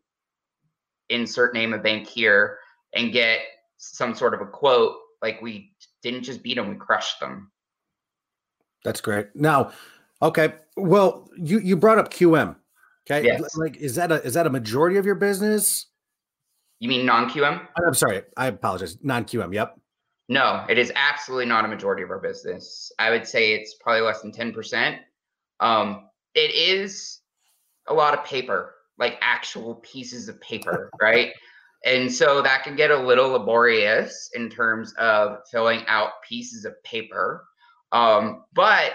[1.10, 2.58] insert name of bank here
[2.94, 3.40] and get
[3.78, 7.52] some sort of a quote, like we didn't just beat them, we crushed them.
[8.84, 9.28] That's great.
[9.36, 9.72] Now,
[10.22, 10.54] okay.
[10.76, 12.56] Well, you you brought up QM.
[13.10, 13.26] Okay.
[13.26, 13.56] Yes.
[13.56, 15.88] Like is that a is that a majority of your business?
[16.82, 17.68] You mean non-QM?
[17.86, 18.24] I'm sorry.
[18.36, 18.98] I apologize.
[19.04, 19.54] Non-QM.
[19.54, 19.80] Yep.
[20.30, 22.92] No, it is absolutely not a majority of our business.
[22.98, 24.98] I would say it's probably less than 10%.
[25.60, 27.20] Um, it is
[27.88, 31.34] a lot of paper, like actual pieces of paper, right?
[31.86, 36.74] And so that can get a little laborious in terms of filling out pieces of
[36.82, 37.46] paper.
[37.92, 38.94] Um, but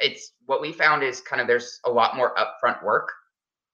[0.00, 3.12] it's what we found is kind of there's a lot more upfront work.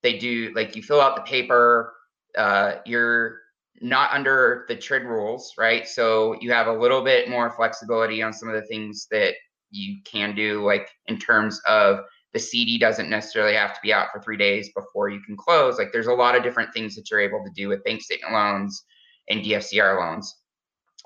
[0.03, 1.94] They do like you fill out the paper,
[2.37, 3.43] uh, you're
[3.80, 5.87] not under the TRID rules, right?
[5.88, 9.34] So you have a little bit more flexibility on some of the things that
[9.70, 12.00] you can do, like in terms of
[12.32, 15.78] the CD doesn't necessarily have to be out for three days before you can close.
[15.78, 18.32] Like there's a lot of different things that you're able to do with bank statement
[18.32, 18.84] loans
[19.28, 20.37] and DSCR loans.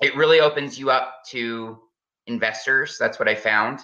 [0.01, 1.77] It really opens you up to
[2.27, 2.97] investors.
[2.99, 3.79] That's what I found.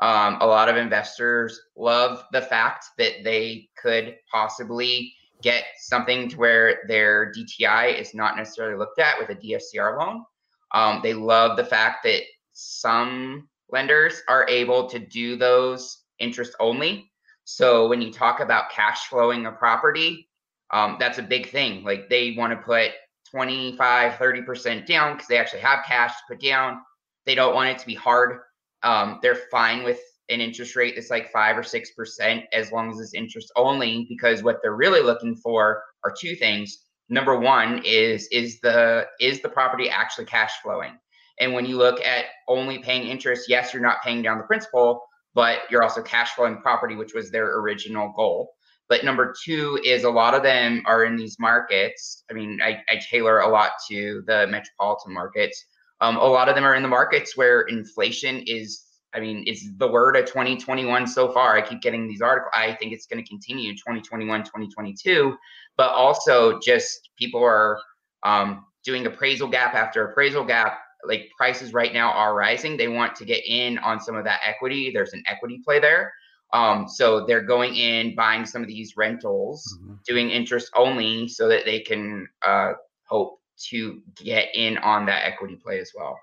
[0.00, 6.36] Um, a lot of investors love the fact that they could possibly get something to
[6.36, 10.24] where their DTI is not necessarily looked at with a DSCR loan.
[10.72, 12.22] Um, they love the fact that
[12.52, 17.10] some lenders are able to do those interest only.
[17.44, 20.28] So when you talk about cash flowing a property,
[20.72, 21.84] um, that's a big thing.
[21.84, 22.92] Like they want to put
[23.30, 26.80] 25, 30% down because they actually have cash to put down.
[27.24, 28.40] They don't want it to be hard.
[28.82, 32.90] Um, they're fine with an interest rate that's like five or six percent as long
[32.90, 36.84] as it's interest only, because what they're really looking for are two things.
[37.08, 40.98] Number one is is the is the property actually cash flowing?
[41.38, 45.02] And when you look at only paying interest, yes, you're not paying down the principal,
[45.34, 48.54] but you're also cash flowing property, which was their original goal.
[48.88, 52.24] But number two is a lot of them are in these markets.
[52.30, 55.64] I mean, I, I tailor a lot to the metropolitan markets.
[56.00, 59.66] Um, a lot of them are in the markets where inflation is, I mean, it's
[59.78, 61.56] the word of 2021 so far.
[61.56, 62.52] I keep getting these articles.
[62.54, 65.36] I think it's going to continue 2021, 2022.
[65.76, 67.78] But also, just people are
[68.22, 72.76] um, doing appraisal gap after appraisal gap like prices right now are rising.
[72.76, 74.90] They want to get in on some of that equity.
[74.92, 76.12] There's an equity play there.
[76.52, 79.94] Um, so they're going in, buying some of these rentals, mm-hmm.
[80.06, 82.72] doing interest only so that they can uh,
[83.04, 86.18] hope to get in on that equity play as well.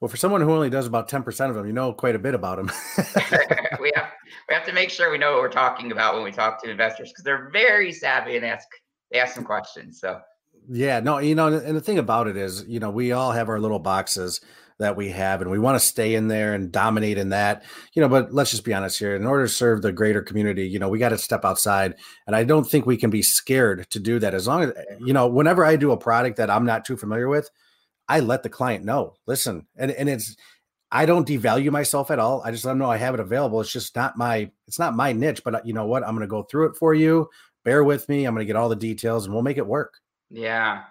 [0.00, 2.34] Well, for someone who only does about 10% of them, you know quite a bit
[2.34, 2.70] about them.
[3.80, 4.10] we have
[4.48, 6.70] we have to make sure we know what we're talking about when we talk to
[6.70, 8.66] investors because they're very savvy and ask
[9.10, 10.00] they ask some questions.
[10.00, 10.20] So
[10.68, 13.48] yeah, no, you know, and the thing about it is, you know, we all have
[13.48, 14.40] our little boxes
[14.80, 18.00] that we have and we want to stay in there and dominate in that you
[18.00, 20.78] know but let's just be honest here in order to serve the greater community you
[20.78, 21.94] know we got to step outside
[22.26, 25.12] and i don't think we can be scared to do that as long as you
[25.12, 27.50] know whenever i do a product that i'm not too familiar with
[28.10, 30.36] i let the client know listen and and it's
[30.90, 32.42] i don't devalue myself at all.
[32.44, 33.60] I just let them know i have it available.
[33.60, 36.02] It's just not my it's not my niche but uh, you know what?
[36.02, 37.28] I'm going to go through it for you.
[37.64, 38.24] Bear with me.
[38.24, 39.94] I'm going to get all the details and we'll make it work.
[40.30, 40.82] Yeah,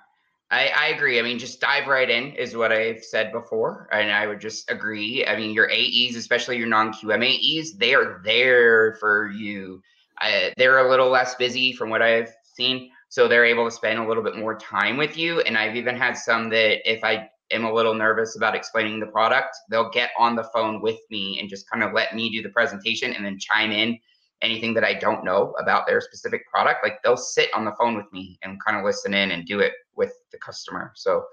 [0.52, 1.20] I, I agree.
[1.20, 4.70] I mean, just dive right in is what I've said before, and I would just
[4.72, 5.26] agree.
[5.26, 9.82] I mean, your AEs, especially your non-QM AEs, they are there for you.
[10.58, 14.08] They're a little less busy from what I've seen, so they're able to spend a
[14.08, 15.42] little bit more time with you.
[15.42, 19.08] And I've even had some that if I am a little nervous about explaining the
[19.08, 22.42] product, they'll get on the phone with me and just kind of let me do
[22.42, 24.00] the presentation and then chime in
[24.42, 27.96] anything that I don't know about their specific product, like they'll sit on the phone
[27.96, 30.92] with me and kind of listen in and do it with the customer.
[30.96, 31.26] So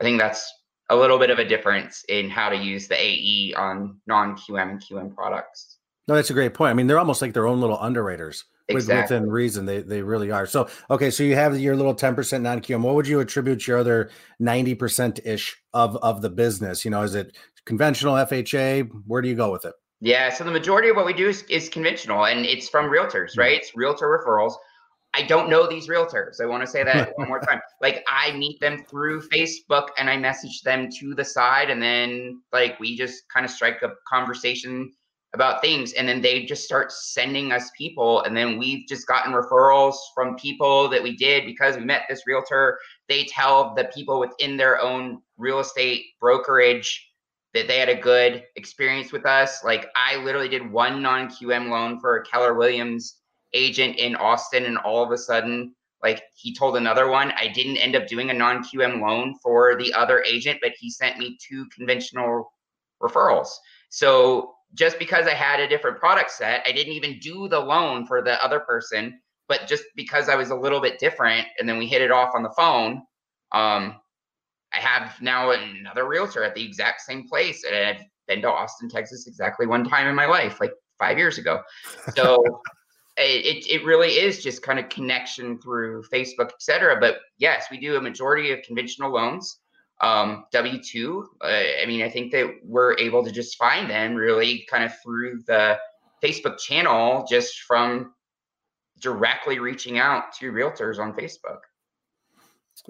[0.00, 0.50] I think that's
[0.88, 4.70] a little bit of a difference in how to use the AE on non QM
[4.70, 5.76] and QM products.
[6.06, 6.70] No, that's a great point.
[6.70, 8.44] I mean, they're almost like their own little underwriters.
[8.68, 9.16] Exactly.
[9.16, 10.46] Within reason, they they really are.
[10.46, 12.82] So, okay, so you have your little ten percent non QM.
[12.82, 16.84] What would you attribute your other ninety percent ish of of the business?
[16.84, 18.90] You know, is it conventional FHA?
[19.06, 19.74] Where do you go with it?
[20.00, 23.34] Yeah, so the majority of what we do is, is conventional and it's from realtors,
[23.34, 23.40] hmm.
[23.40, 23.56] right?
[23.56, 24.54] It's realtor referrals.
[25.14, 26.40] I don't know these realtors.
[26.40, 27.60] I want to say that one more time.
[27.80, 32.42] Like I meet them through Facebook and I message them to the side and then
[32.52, 34.92] like we just kind of strike a conversation
[35.34, 39.32] about things and then they just start sending us people and then we've just gotten
[39.32, 42.78] referrals from people that we did because we met this realtor.
[43.08, 47.06] They tell the people within their own real estate brokerage
[47.52, 49.62] that they had a good experience with us.
[49.64, 53.18] Like i literally did one non-qm loan for a keller williams
[53.54, 57.32] agent in austin and all of a sudden like he told another one.
[57.32, 61.18] I didn't end up doing a non-qm loan for the other agent but he sent
[61.18, 62.50] me two conventional
[63.02, 63.48] referrals.
[63.90, 68.06] So just because I had a different product set, I didn't even do the loan
[68.06, 69.20] for the other person.
[69.48, 72.34] But just because I was a little bit different, and then we hit it off
[72.34, 73.02] on the phone,
[73.52, 73.96] um,
[74.74, 78.90] I have now another realtor at the exact same place, and I've been to Austin,
[78.90, 81.62] Texas, exactly one time in my life, like five years ago.
[82.14, 82.44] So
[83.16, 87.00] it it really is just kind of connection through Facebook, et cetera.
[87.00, 89.60] But yes, we do a majority of conventional loans
[90.00, 91.28] um, W two.
[91.40, 94.92] Uh, I mean, I think that we're able to just find them really kind of
[95.02, 95.78] through the
[96.22, 98.14] Facebook channel, just from
[99.00, 101.58] directly reaching out to realtors on Facebook.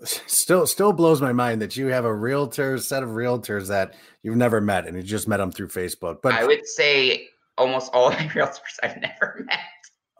[0.04, 4.36] Still, still blows my mind that you have a realtor set of realtors that you've
[4.36, 6.18] never met, and you just met them through Facebook.
[6.22, 9.58] But I would say almost all of my realtors I've never met.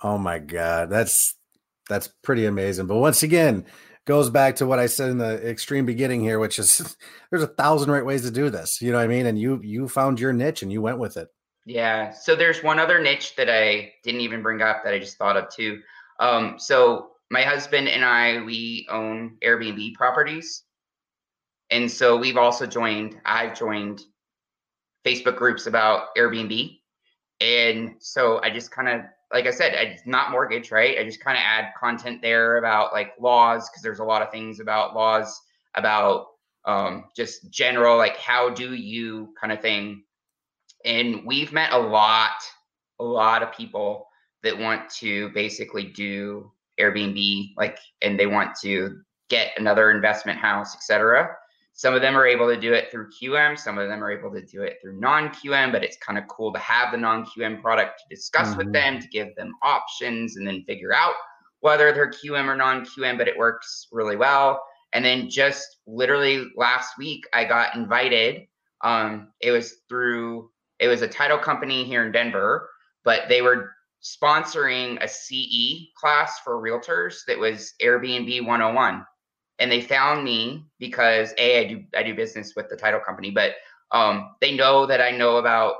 [0.02, 1.34] Oh my god, that's
[1.88, 2.86] that's pretty amazing.
[2.86, 3.66] But once again,
[4.08, 6.96] goes back to what I said in the extreme beginning here, which is
[7.30, 8.80] there's a thousand right ways to do this.
[8.80, 9.26] You know what I mean?
[9.26, 11.28] And you you found your niche and you went with it.
[11.66, 12.12] Yeah.
[12.12, 15.36] So there's one other niche that I didn't even bring up that I just thought
[15.36, 15.82] of too.
[16.18, 20.64] Um, so my husband and I we own Airbnb properties.
[21.70, 24.00] And so we've also joined, I've joined
[25.06, 26.78] Facebook groups about Airbnb.
[27.42, 29.02] And so I just kind of
[29.32, 30.98] like I said, it's not mortgage, right?
[30.98, 34.30] I just kind of add content there about like laws because there's a lot of
[34.30, 35.40] things about laws
[35.74, 36.28] about
[36.64, 40.02] um, just general like how do you kind of thing.
[40.84, 42.40] And we've met a lot,
[43.00, 44.06] a lot of people
[44.42, 46.50] that want to basically do
[46.80, 51.36] Airbnb, like, and they want to get another investment house, etc.
[51.78, 53.56] Some of them are able to do it through QM.
[53.56, 56.26] Some of them are able to do it through non QM, but it's kind of
[56.26, 58.58] cool to have the non QM product to discuss mm-hmm.
[58.58, 61.14] with them, to give them options, and then figure out
[61.60, 64.60] whether they're QM or non QM, but it works really well.
[64.92, 68.48] And then just literally last week, I got invited.
[68.82, 70.50] Um, it was through,
[70.80, 72.68] it was a title company here in Denver,
[73.04, 73.70] but they were
[74.02, 79.04] sponsoring a CE class for realtors that was Airbnb 101
[79.58, 83.30] and they found me because a I do I do business with the title company,
[83.30, 83.52] but
[83.92, 85.76] um, they know that I know about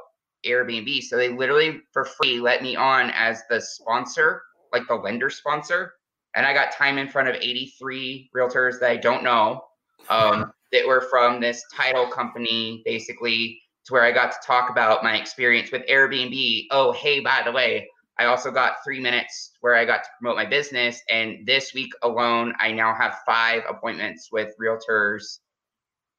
[0.47, 5.31] Airbnb, so they literally for free let me on as the sponsor, like the lender
[5.31, 5.95] sponsor,
[6.35, 9.63] and I got time in front of 83 realtors that I don't know
[10.09, 15.03] um, that were from this title company, basically to where I got to talk about
[15.03, 16.67] my experience with Airbnb.
[16.71, 20.37] Oh, hey, by the way, I also got three minutes where I got to promote
[20.37, 21.01] my business.
[21.09, 25.39] And this week alone, I now have five appointments with realtors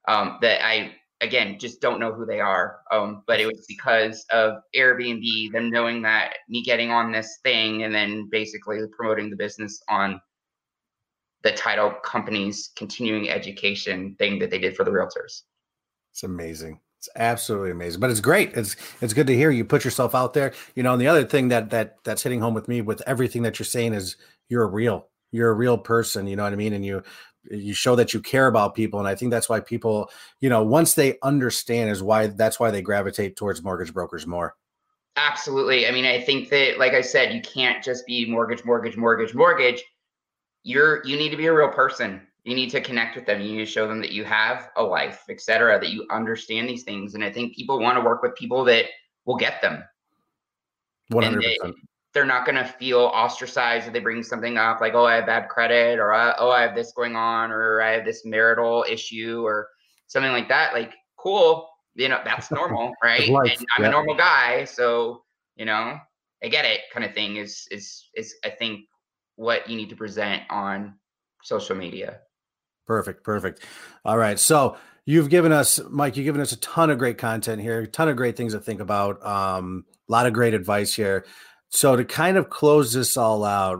[0.08, 2.80] um, that I, again, just don't know who they are.
[2.90, 7.82] Um, but it was because of Airbnb, them knowing that me getting on this thing
[7.82, 10.20] and then basically promoting the business on
[11.42, 15.42] the title company's continuing education thing that they did for the realtors.
[16.12, 16.80] It's amazing.
[17.00, 18.52] It's absolutely amazing, but it's great.
[18.52, 20.52] It's it's good to hear you put yourself out there.
[20.74, 23.40] You know, and the other thing that that that's hitting home with me with everything
[23.44, 24.16] that you're saying is
[24.50, 26.26] you're real, you're a real person.
[26.26, 26.74] You know what I mean?
[26.74, 27.02] And you
[27.50, 30.10] you show that you care about people, and I think that's why people,
[30.42, 34.54] you know, once they understand, is why that's why they gravitate towards mortgage brokers more.
[35.16, 35.88] Absolutely.
[35.88, 39.34] I mean, I think that, like I said, you can't just be mortgage, mortgage, mortgage,
[39.34, 39.82] mortgage.
[40.64, 43.40] You're you need to be a real person you need to connect with them.
[43.40, 46.84] You need to show them that you have a life etc that you understand these
[46.84, 48.86] things and i think people want to work with people that
[49.24, 49.82] will get them.
[51.12, 51.74] 100%
[52.12, 55.14] they, are not going to feel ostracized if they bring something up like oh i
[55.14, 58.24] have bad credit or uh, oh i have this going on or i have this
[58.24, 59.68] marital issue or
[60.06, 63.28] something like that like cool you know that's normal right?
[63.28, 63.88] and i'm yeah.
[63.88, 65.22] a normal guy so
[65.56, 65.98] you know
[66.42, 68.80] i get it kind of thing is is is i think
[69.36, 70.94] what you need to present on
[71.42, 72.20] social media
[72.90, 73.64] Perfect, perfect.
[74.04, 74.36] All right.
[74.36, 74.76] So
[75.06, 78.08] you've given us, Mike, you've given us a ton of great content here, a ton
[78.08, 81.24] of great things to think about, um, a lot of great advice here.
[81.68, 83.78] So to kind of close this all out,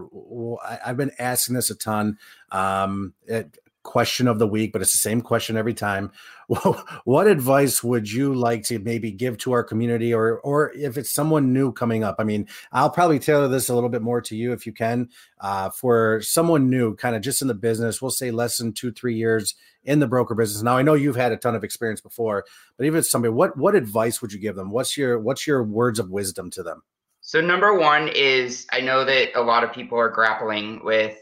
[0.64, 2.18] I, have been asking this a ton.
[2.52, 6.10] Um, it, question of the week, but it's the same question every time.
[7.04, 11.12] what advice would you like to maybe give to our community, or or if it's
[11.12, 12.16] someone new coming up?
[12.18, 15.08] I mean, I'll probably tailor this a little bit more to you if you can.
[15.40, 18.92] Uh, for someone new, kind of just in the business, we'll say less than two,
[18.92, 19.54] three years
[19.84, 20.62] in the broker business.
[20.62, 22.44] Now, I know you've had a ton of experience before,
[22.76, 24.70] but even if somebody, what what advice would you give them?
[24.70, 26.82] What's your what's your words of wisdom to them?
[27.20, 31.16] So number one is I know that a lot of people are grappling with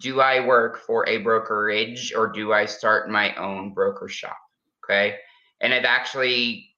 [0.00, 4.36] do I work for a brokerage or do I start my own broker shop?
[4.84, 5.16] Okay.
[5.60, 6.68] And I've actually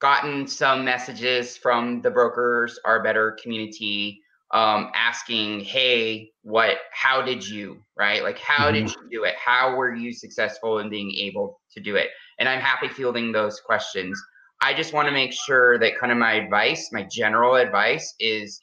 [0.00, 4.20] gotten some messages from the brokers our better community
[4.52, 8.22] um, asking, hey, what, how did you, right?
[8.22, 8.86] Like, how mm-hmm.
[8.86, 9.34] did you do it?
[9.36, 12.10] How were you successful in being able to do it?
[12.38, 14.20] And I'm happy fielding those questions.
[14.60, 18.60] I just want to make sure that kind of my advice, my general advice is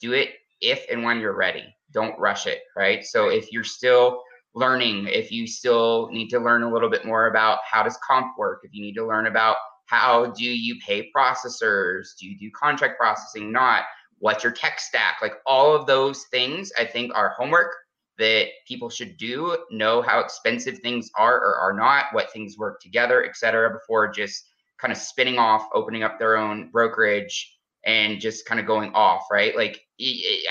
[0.00, 0.30] do it
[0.60, 3.00] if and when you're ready don't rush it, right?
[3.04, 4.22] So if you're still
[4.54, 8.28] learning, if you still need to learn a little bit more about how does comp
[8.38, 12.50] work, if you need to learn about how do you pay processors, do you do
[12.50, 13.84] contract processing, not
[14.20, 17.72] what's your tech stack, like all of those things, I think are homework
[18.18, 22.80] that people should do, know how expensive things are or are not, what things work
[22.80, 24.44] together, et cetera, before just
[24.80, 29.26] kind of spinning off, opening up their own brokerage and just kind of going off,
[29.30, 29.56] right?
[29.56, 29.80] Like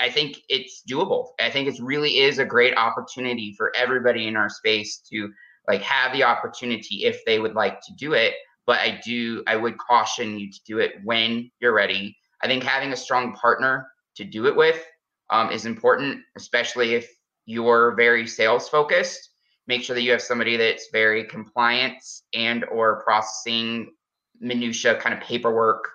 [0.00, 1.28] I think it's doable.
[1.40, 5.30] I think it really is a great opportunity for everybody in our space to
[5.66, 8.34] like have the opportunity if they would like to do it.
[8.66, 12.16] But I do, I would caution you to do it when you're ready.
[12.42, 14.84] I think having a strong partner to do it with
[15.30, 17.08] um, is important, especially if
[17.46, 19.30] you're very sales focused.
[19.66, 23.92] Make sure that you have somebody that's very compliance and or processing
[24.40, 25.88] minutia kind of paperwork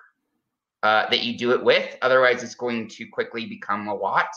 [0.84, 1.96] uh, that you do it with.
[2.02, 4.28] Otherwise, it's going to quickly become a lot,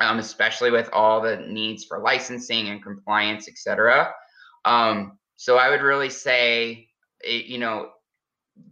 [0.00, 4.10] um, especially with all the needs for licensing and compliance, et cetera.
[4.64, 6.88] Um, so I would really say,
[7.20, 7.90] it, you know,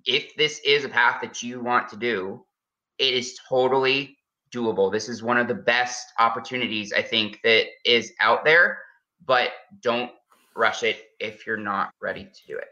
[0.05, 2.45] if this is a path that you want to do,
[2.99, 4.16] it is totally
[4.55, 4.91] doable.
[4.91, 8.78] This is one of the best opportunities I think that is out there,
[9.24, 9.51] but
[9.82, 10.11] don't
[10.55, 12.68] rush it if you're not ready to do it.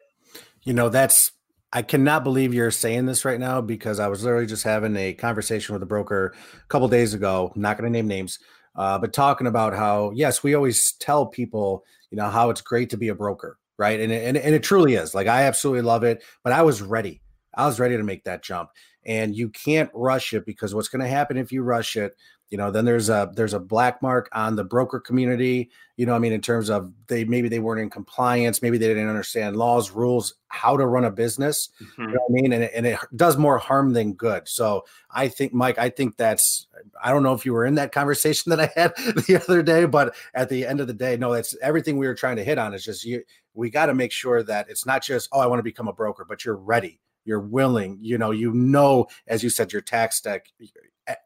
[0.62, 1.33] You know, that's
[1.75, 5.12] I cannot believe you're saying this right now because I was literally just having a
[5.12, 7.51] conversation with a broker a couple days ago.
[7.55, 8.39] I'm not going to name names,
[8.77, 12.91] uh, but talking about how yes, we always tell people, you know, how it's great
[12.91, 13.99] to be a broker, right?
[13.99, 15.16] And and and it truly is.
[15.16, 17.20] Like I absolutely love it, but I was ready.
[17.57, 18.70] I was ready to make that jump,
[19.05, 22.14] and you can't rush it because what's going to happen if you rush it
[22.55, 26.15] you know then there's a there's a black mark on the broker community you know
[26.15, 29.57] i mean in terms of they maybe they weren't in compliance maybe they didn't understand
[29.57, 32.03] laws rules how to run a business mm-hmm.
[32.03, 34.85] you know what i mean and it, and it does more harm than good so
[35.11, 36.69] i think mike i think that's
[37.03, 38.95] i don't know if you were in that conversation that i had
[39.27, 42.15] the other day but at the end of the day no that's everything we were
[42.15, 43.21] trying to hit on is just you
[43.55, 45.93] we got to make sure that it's not just oh i want to become a
[45.93, 50.19] broker but you're ready you're willing you know you know as you said your tax
[50.19, 50.47] stack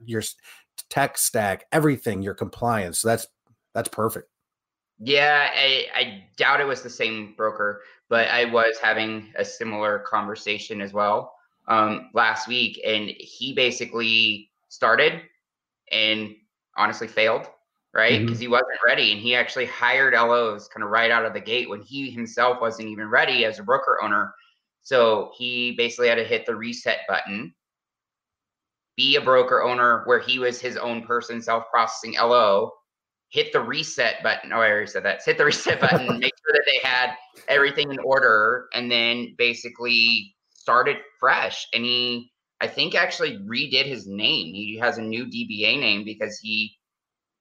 [0.03, 0.23] your
[0.89, 3.01] tech stack, everything, your compliance.
[3.01, 3.27] So that's
[3.75, 4.29] that's perfect.
[4.99, 10.01] Yeah, I, I doubt it was the same broker, but I was having a similar
[10.01, 11.35] conversation as well
[11.69, 15.23] um, last week, and he basically started
[15.93, 16.35] and
[16.77, 17.47] honestly failed,
[17.95, 18.21] right?
[18.21, 18.43] Because mm-hmm.
[18.43, 21.69] he wasn't ready, and he actually hired LOs kind of right out of the gate
[21.69, 24.33] when he himself wasn't even ready as a broker owner.
[24.83, 27.55] So he basically had to hit the reset button
[28.99, 32.73] be a broker owner where he was his own person, self processing LO,
[33.31, 34.53] hit the reset button.
[34.53, 35.21] Oh, I already said that.
[35.25, 37.15] Hit the reset button, make sure that they had
[37.47, 41.67] everything in order, and then basically started fresh.
[41.73, 44.53] And he, I think, actually redid his name.
[44.53, 46.77] He has a new DBA name because he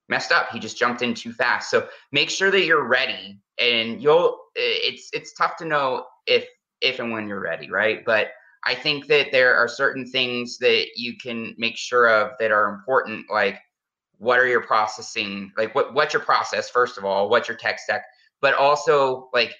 [0.08, 0.50] messed up.
[0.50, 1.70] He just jumped in too fast.
[1.70, 4.38] So make sure that you're ready, and you'll.
[4.54, 6.46] It's it's tough to know if
[6.80, 8.04] if and when you're ready, right?
[8.04, 8.28] But
[8.64, 12.68] I think that there are certain things that you can make sure of that are
[12.68, 13.58] important, like
[14.18, 17.78] what are your processing, like what what's your process first of all, what's your tech
[17.78, 18.02] stack,
[18.40, 19.54] but also like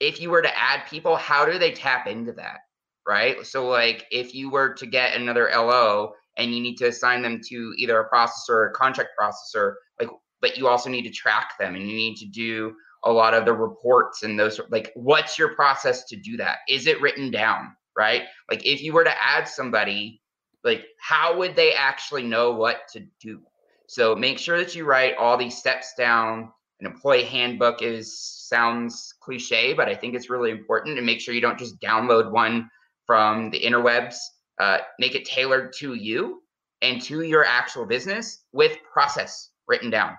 [0.00, 2.60] if you were to add people, how do they tap into that,
[3.06, 3.46] right?
[3.46, 7.40] So like if you were to get another LO and you need to assign them
[7.48, 10.08] to either a processor or a contract processor, like
[10.40, 13.44] but you also need to track them and you need to do a lot of
[13.44, 16.58] the reports and those like what's your process to do that?
[16.68, 17.76] Is it written down?
[18.00, 18.22] Right?
[18.50, 20.22] Like if you were to add somebody,
[20.64, 23.42] like how would they actually know what to do?
[23.88, 26.50] So make sure that you write all these steps down.
[26.80, 31.34] An employee handbook is sounds cliche, but I think it's really important to make sure
[31.34, 32.70] you don't just download one
[33.06, 34.16] from the interwebs.
[34.58, 36.42] Uh, make it tailored to you
[36.80, 40.16] and to your actual business with process written down.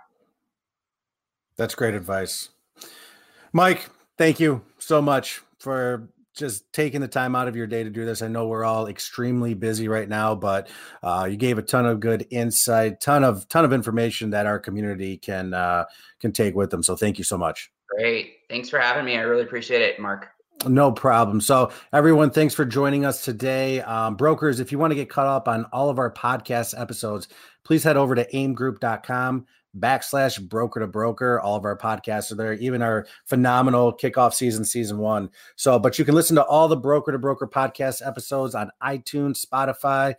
[1.58, 2.50] That's great advice.
[3.54, 7.90] Mike, thank you so much for just taking the time out of your day to
[7.90, 8.22] do this.
[8.22, 10.70] I know we're all extremely busy right now, but
[11.04, 14.60] uh, you gave a ton of good insight, ton of ton of information that our
[14.60, 15.86] community can uh,
[16.20, 16.84] can take with them.
[16.84, 17.72] So thank you so much.
[17.90, 19.18] Great, thanks for having me.
[19.18, 20.30] I really appreciate it, Mark.
[20.68, 21.42] No problem.
[21.42, 23.82] So, everyone, thanks for joining us today.
[23.82, 27.28] Um, brokers, if you want to get caught up on all of our podcast episodes,
[27.64, 29.48] please head over to aimegroup.com
[29.78, 31.40] backslash broker to broker.
[31.40, 35.30] All of our podcasts are there, even our phenomenal kickoff season, season one.
[35.56, 39.46] So, but you can listen to all the broker to broker podcast episodes on iTunes,
[39.46, 40.16] Spotify,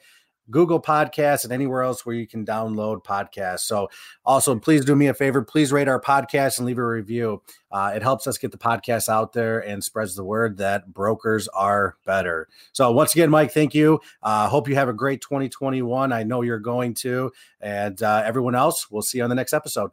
[0.51, 3.61] Google Podcasts, and anywhere else where you can download podcasts.
[3.61, 3.89] So,
[4.25, 5.43] also, please do me a favor.
[5.43, 7.43] Please rate our podcast and leave a review.
[7.71, 11.49] Uh, it helps us get the podcast out there and spreads the word that brokers
[11.49, 12.49] are better.
[12.73, 14.01] So, once again, Mike, thank you.
[14.23, 16.13] Uh, hope you have a great 2021.
[16.13, 17.33] I know you're going to.
[17.61, 19.91] And uh, everyone else, we'll see you on the next episode.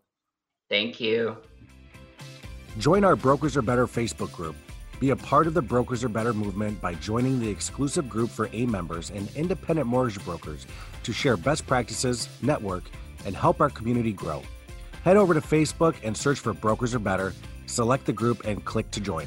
[0.70, 1.38] Thank you.
[2.78, 4.56] Join our Brokers Are Better Facebook group.
[5.00, 8.50] Be a part of the Brokers Are Better movement by joining the exclusive group for
[8.52, 10.68] AIME members and independent mortgage brokers
[11.04, 12.84] to share best practices, network,
[13.26, 14.42] and help our community grow.
[15.06, 17.34] Head over to Facebook and search for Brokers Are Better,
[17.66, 19.26] select the group, and click to join.